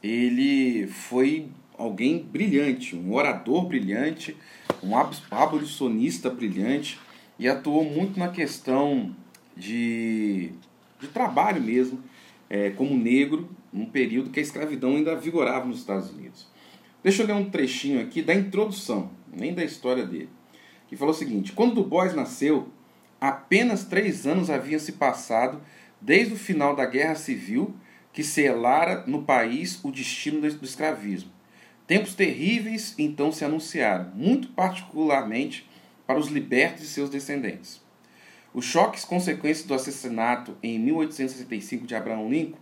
ele 0.00 0.86
foi 0.86 1.48
alguém 1.76 2.22
brilhante, 2.22 2.94
um 2.94 3.12
orador 3.12 3.66
brilhante, 3.66 4.36
um 4.80 4.92
abolicionista 5.28 6.30
brilhante 6.30 7.00
e 7.40 7.48
atuou 7.48 7.82
muito 7.82 8.16
na 8.20 8.28
questão 8.28 9.16
de, 9.56 10.52
de 11.00 11.08
trabalho 11.08 11.60
mesmo, 11.60 12.00
é, 12.48 12.70
como 12.70 12.96
negro, 12.96 13.48
num 13.72 13.86
período 13.86 14.30
que 14.30 14.38
a 14.38 14.42
escravidão 14.44 14.94
ainda 14.94 15.16
vigorava 15.16 15.66
nos 15.66 15.80
Estados 15.80 16.08
Unidos. 16.08 16.46
Deixa 17.02 17.24
eu 17.24 17.26
ler 17.26 17.34
um 17.34 17.50
trechinho 17.50 18.00
aqui 18.00 18.22
da 18.22 18.32
introdução, 18.32 19.10
nem 19.36 19.52
da 19.52 19.64
história 19.64 20.06
dele, 20.06 20.28
que 20.86 20.96
falou 20.96 21.12
o 21.12 21.18
seguinte: 21.18 21.50
Quando 21.50 21.74
Du 21.74 21.82
Bois 21.82 22.14
nasceu, 22.14 22.68
Apenas 23.20 23.84
três 23.84 24.26
anos 24.26 24.50
haviam 24.50 24.78
se 24.78 24.92
passado 24.92 25.60
desde 26.00 26.34
o 26.34 26.38
final 26.38 26.76
da 26.76 26.84
Guerra 26.84 27.14
Civil 27.14 27.74
que 28.12 28.24
selara 28.24 29.04
no 29.06 29.24
país 29.24 29.78
o 29.84 29.90
destino 29.90 30.40
do 30.40 30.64
escravismo. 30.64 31.30
Tempos 31.86 32.14
terríveis 32.14 32.94
então 32.98 33.30
se 33.30 33.44
anunciaram, 33.44 34.10
muito 34.14 34.48
particularmente 34.48 35.68
para 36.06 36.18
os 36.18 36.28
libertos 36.28 36.82
e 36.82 36.86
seus 36.86 37.10
descendentes. 37.10 37.80
Os 38.54 38.64
choques 38.64 39.04
consequentes 39.04 39.64
do 39.64 39.74
assassinato 39.74 40.56
em 40.62 40.78
1865 40.78 41.86
de 41.86 41.94
Abraham 41.94 42.28
Lincoln, 42.28 42.58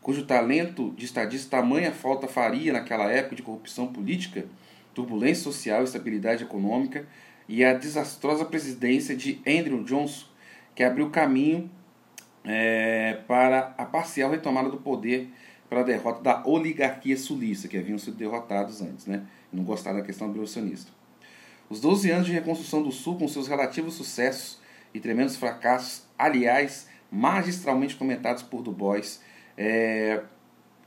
cujo 0.00 0.24
talento 0.24 0.94
de 0.96 1.04
estadista 1.04 1.56
tamanha 1.56 1.92
falta 1.92 2.28
faria 2.28 2.72
naquela 2.72 3.10
época 3.10 3.34
de 3.34 3.42
corrupção 3.42 3.88
política, 3.88 4.46
turbulência 4.94 5.42
social 5.42 5.80
e 5.80 5.84
estabilidade 5.84 6.44
econômica, 6.44 7.06
e 7.52 7.62
a 7.62 7.74
desastrosa 7.74 8.46
presidência 8.46 9.14
de 9.14 9.38
Andrew 9.46 9.84
Johnson, 9.84 10.24
que 10.74 10.82
abriu 10.82 11.10
caminho 11.10 11.70
é, 12.42 13.18
para 13.28 13.74
a 13.76 13.84
parcial 13.84 14.30
retomada 14.30 14.70
do 14.70 14.78
poder 14.78 15.28
pela 15.68 15.84
derrota 15.84 16.22
da 16.22 16.42
oligarquia 16.46 17.14
sulista, 17.14 17.68
que 17.68 17.76
haviam 17.76 17.98
sido 17.98 18.16
derrotados 18.16 18.80
antes, 18.80 19.04
né? 19.04 19.26
não 19.52 19.64
gostaram 19.64 19.98
da 19.98 20.02
questão 20.02 20.28
abolicionista. 20.28 20.90
Os 21.68 21.78
12 21.78 22.10
anos 22.10 22.26
de 22.26 22.32
reconstrução 22.32 22.82
do 22.82 22.90
Sul, 22.90 23.18
com 23.18 23.28
seus 23.28 23.46
relativos 23.48 23.96
sucessos 23.96 24.58
e 24.94 24.98
tremendos 24.98 25.36
fracassos, 25.36 26.04
aliás, 26.18 26.88
magistralmente 27.10 27.96
comentados 27.96 28.42
por 28.42 28.62
Du 28.62 28.72
Bois, 28.72 29.20
é, 29.58 30.22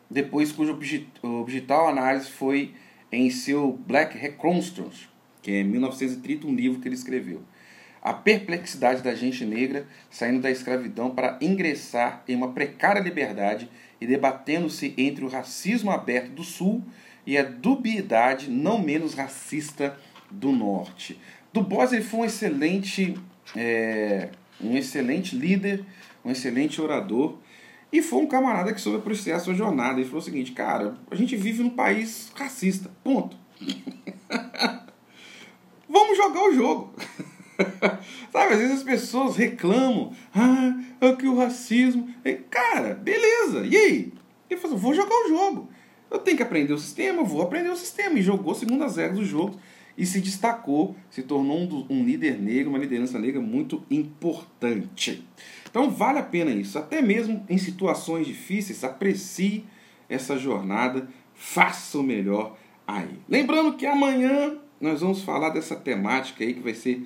depois 0.10 0.52
cuja 0.52 0.76
objetal 1.22 1.90
análise 1.90 2.28
foi 2.28 2.74
em 3.12 3.30
seu 3.30 3.72
Black 3.72 4.18
Reconstruction, 4.18 5.14
que 5.46 5.52
é 5.52 5.64
1930, 5.64 6.48
um 6.48 6.56
livro 6.56 6.82
que 6.82 6.88
ele 6.88 6.96
escreveu. 6.96 7.44
A 8.02 8.12
perplexidade 8.12 9.04
da 9.04 9.14
gente 9.14 9.46
negra 9.46 9.86
saindo 10.10 10.42
da 10.42 10.50
escravidão 10.50 11.12
para 11.12 11.38
ingressar 11.40 12.24
em 12.28 12.36
uma 12.36 12.52
precária 12.52 13.00
liberdade 13.00 13.70
e 14.02 14.08
debatendo-se 14.08 14.96
entre 14.98 15.24
o 15.24 15.28
racismo 15.28 15.92
aberto 15.92 16.32
do 16.32 16.44
Sul 16.44 16.84
e 17.28 17.38
a 17.38 17.44
dubiedade 17.44 18.50
não 18.50 18.82
menos 18.82 19.14
racista 19.14 19.96
do 20.32 20.52
Norte. 20.52 21.22
Du 21.54 21.62
Bois 21.62 21.94
ele 21.94 22.02
foi 22.02 22.22
um 22.22 22.26
excelente, 22.26 23.16
é, 23.56 24.30
um 24.60 24.76
excelente 24.76 25.36
líder, 25.36 25.86
um 26.24 26.32
excelente 26.32 26.82
orador 26.82 27.38
e 27.92 28.02
foi 28.02 28.18
um 28.18 28.28
camarada 28.28 28.74
que 28.74 28.82
soube 28.82 28.98
apreciar 28.98 29.36
a 29.36 29.40
sua 29.42 29.54
jornada. 29.54 30.00
Ele 30.00 30.10
falou 30.10 30.22
o 30.22 30.26
seguinte, 30.26 30.54
cara, 30.54 30.98
a 31.12 31.14
gente 31.14 31.36
vive 31.36 31.62
num 31.62 31.70
país 31.70 32.32
racista, 32.34 32.90
ponto. 33.04 33.38
Vamos 35.96 36.18
jogar 36.18 36.44
o 36.44 36.54
jogo. 36.54 36.94
Sabe, 38.30 38.54
às 38.54 38.60
vezes 38.60 38.78
as 38.80 38.84
pessoas 38.84 39.38
reclamam, 39.38 40.12
ah, 40.36 40.78
é 41.00 41.16
que 41.16 41.26
o 41.26 41.38
racismo. 41.38 42.14
Cara, 42.50 42.96
beleza, 42.96 43.66
e 43.66 43.78
aí? 43.78 44.14
Falou, 44.58 44.78
vou 44.78 44.94
jogar 44.94 45.16
o 45.16 45.30
jogo. 45.30 45.70
Eu 46.12 46.20
tenho 46.20 46.36
que 46.36 46.44
aprender 46.44 46.74
o 46.74 46.78
sistema, 46.78 47.24
vou 47.24 47.42
aprender 47.42 47.70
o 47.70 47.78
sistema. 47.78 48.20
E 48.20 48.22
jogou 48.22 48.54
segundo 48.54 48.84
as 48.84 48.98
regras 48.98 49.20
do 49.20 49.26
jogo 49.26 49.58
e 49.98 50.06
se 50.06 50.20
destacou, 50.20 50.98
se 51.10 51.22
tornou 51.22 51.60
um, 51.60 51.86
um 51.90 52.04
líder 52.04 52.42
negro, 52.42 52.72
uma 52.72 52.80
liderança 52.80 53.18
negra 53.18 53.40
muito 53.40 53.82
importante. 53.90 55.26
Então 55.70 55.90
vale 55.90 56.20
a 56.20 56.24
pena 56.24 56.52
isso, 56.52 56.78
até 56.78 57.02
mesmo 57.02 57.46
em 57.48 57.58
situações 57.58 58.28
difíceis, 58.28 58.84
aprecie 58.84 59.64
essa 60.10 60.38
jornada, 60.38 61.08
faça 61.34 61.98
o 61.98 62.04
melhor 62.04 62.58
aí. 62.86 63.18
Lembrando 63.30 63.78
que 63.78 63.86
amanhã 63.86 64.58
nós 64.86 65.02
vamos 65.02 65.22
falar 65.22 65.50
dessa 65.50 65.76
temática 65.76 66.44
aí 66.44 66.54
que 66.54 66.62
vai 66.62 66.74
ser 66.74 67.06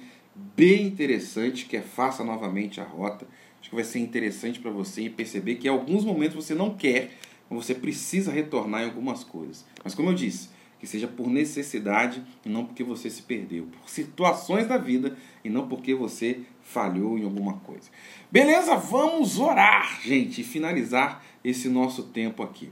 bem 0.56 0.86
interessante, 0.86 1.66
que 1.66 1.78
é 1.78 1.82
faça 1.82 2.24
novamente 2.24 2.80
a 2.80 2.84
rota. 2.84 3.28
Acho 3.60 3.70
que 3.70 3.76
vai 3.76 3.84
ser 3.84 4.00
interessante 4.00 4.60
para 4.60 4.72
você 4.72 5.10
perceber 5.10 5.56
que 5.56 5.68
em 5.68 5.72
alguns 5.72 6.06
momentos 6.06 6.36
você 6.36 6.54
não 6.54 6.76
quer, 6.76 7.12
mas 7.50 7.66
você 7.66 7.74
precisa 7.74 8.32
retornar 8.32 8.84
em 8.84 8.86
algumas 8.86 9.24
coisas. 9.24 9.66
Mas 9.84 9.96
como 9.96 10.10
eu 10.10 10.14
disse, 10.14 10.50
que 10.80 10.88
seja 10.88 11.08
por 11.08 11.30
necessidade 11.30 12.24
e 12.46 12.50
não 12.50 12.66
porque 12.66 12.84
você 12.84 13.10
se 13.10 13.22
perdeu, 13.22 13.66
por 13.66 13.90
situações 13.90 14.68
da 14.68 14.78
vida 14.78 15.18
e 15.44 15.50
não 15.50 15.68
porque 15.68 15.94
você 15.94 16.40
falhou 16.62 17.18
em 17.18 17.24
alguma 17.24 17.54
coisa. 17.58 17.90
Beleza? 18.32 18.76
Vamos 18.76 19.38
orar, 19.40 20.00
gente, 20.02 20.42
e 20.42 20.44
finalizar 20.44 21.24
esse 21.44 21.68
nosso 21.68 22.04
tempo 22.04 22.42
aqui. 22.42 22.70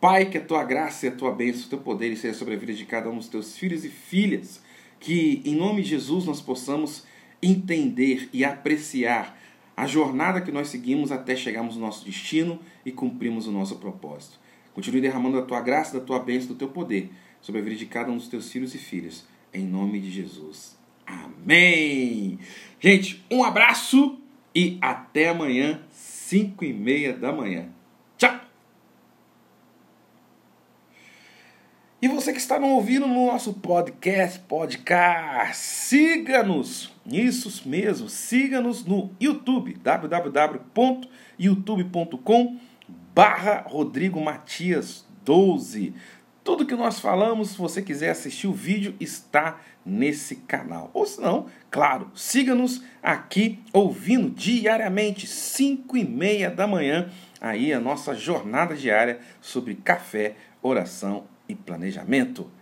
Pai, 0.00 0.26
que 0.26 0.38
a 0.38 0.40
tua 0.40 0.62
graça 0.62 1.06
e 1.06 1.08
a 1.08 1.12
tua 1.12 1.32
bênção, 1.32 1.66
o 1.66 1.70
teu 1.70 1.78
poder 1.78 2.16
seja 2.16 2.38
sobre 2.38 2.54
a 2.54 2.56
vida 2.56 2.72
de 2.72 2.84
cada 2.84 3.10
um 3.10 3.16
dos 3.16 3.28
teus 3.28 3.58
filhos 3.58 3.84
e 3.84 3.88
filhas. 3.88 4.62
Que 5.00 5.42
em 5.44 5.56
nome 5.56 5.82
de 5.82 5.90
Jesus 5.90 6.24
nós 6.24 6.40
possamos 6.40 7.04
entender 7.42 8.28
e 8.32 8.44
apreciar 8.44 9.36
a 9.76 9.86
jornada 9.86 10.40
que 10.40 10.52
nós 10.52 10.68
seguimos 10.68 11.12
até 11.12 11.36
chegarmos 11.36 11.76
no 11.76 11.82
nosso 11.82 12.04
destino 12.04 12.60
e 12.84 12.92
cumprirmos 12.92 13.46
o 13.46 13.52
nosso 13.52 13.76
propósito. 13.76 14.38
Continue 14.72 15.00
derramando 15.00 15.38
a 15.38 15.42
tua 15.42 15.60
graça, 15.60 15.98
da 15.98 16.04
tua 16.04 16.18
bênção, 16.20 16.48
do 16.48 16.54
teu 16.54 16.68
poder 16.68 17.10
sobre 17.40 17.60
a 17.60 17.64
vida 17.64 17.76
de 17.76 17.86
cada 17.86 18.10
um 18.10 18.16
dos 18.16 18.28
teus 18.28 18.50
filhos 18.50 18.74
e 18.74 18.78
filhas. 18.78 19.26
Em 19.52 19.64
nome 19.64 20.00
de 20.00 20.10
Jesus. 20.10 20.76
Amém. 21.06 22.38
Gente, 22.78 23.24
um 23.30 23.42
abraço 23.42 24.20
e 24.54 24.78
até 24.80 25.28
amanhã, 25.28 25.80
5 25.90 26.64
e 26.64 26.72
meia 26.72 27.12
da 27.12 27.32
manhã. 27.32 27.68
E 32.00 32.06
você 32.06 32.32
que 32.32 32.38
está 32.38 32.60
nos 32.60 32.70
ouvindo 32.70 33.08
no 33.08 33.26
nosso 33.26 33.54
podcast, 33.54 34.38
podcast, 34.46 35.56
siga-nos, 35.56 36.92
isso 37.04 37.68
mesmo, 37.68 38.08
siga-nos 38.08 38.84
no 38.84 39.10
YouTube, 39.20 39.76
www.youtube.com 39.82 42.56
barra 43.12 43.64
Rodrigo 43.66 44.20
Matias 44.20 45.04
12. 45.24 45.92
Tudo 46.44 46.64
que 46.64 46.76
nós 46.76 47.00
falamos, 47.00 47.50
se 47.50 47.58
você 47.58 47.82
quiser 47.82 48.10
assistir 48.10 48.46
o 48.46 48.52
vídeo, 48.52 48.94
está 49.00 49.58
nesse 49.84 50.36
canal. 50.36 50.92
Ou 50.94 51.04
se 51.04 51.20
não, 51.20 51.46
claro, 51.68 52.12
siga-nos 52.14 52.80
aqui 53.02 53.58
ouvindo 53.72 54.30
diariamente, 54.30 55.26
5 55.26 55.96
e 55.96 56.04
meia 56.04 56.48
da 56.48 56.64
manhã, 56.64 57.10
aí 57.40 57.72
a 57.72 57.80
nossa 57.80 58.14
jornada 58.14 58.76
diária 58.76 59.18
sobre 59.40 59.74
café, 59.74 60.36
oração 60.62 61.26
e 61.48 61.54
planejamento. 61.56 62.57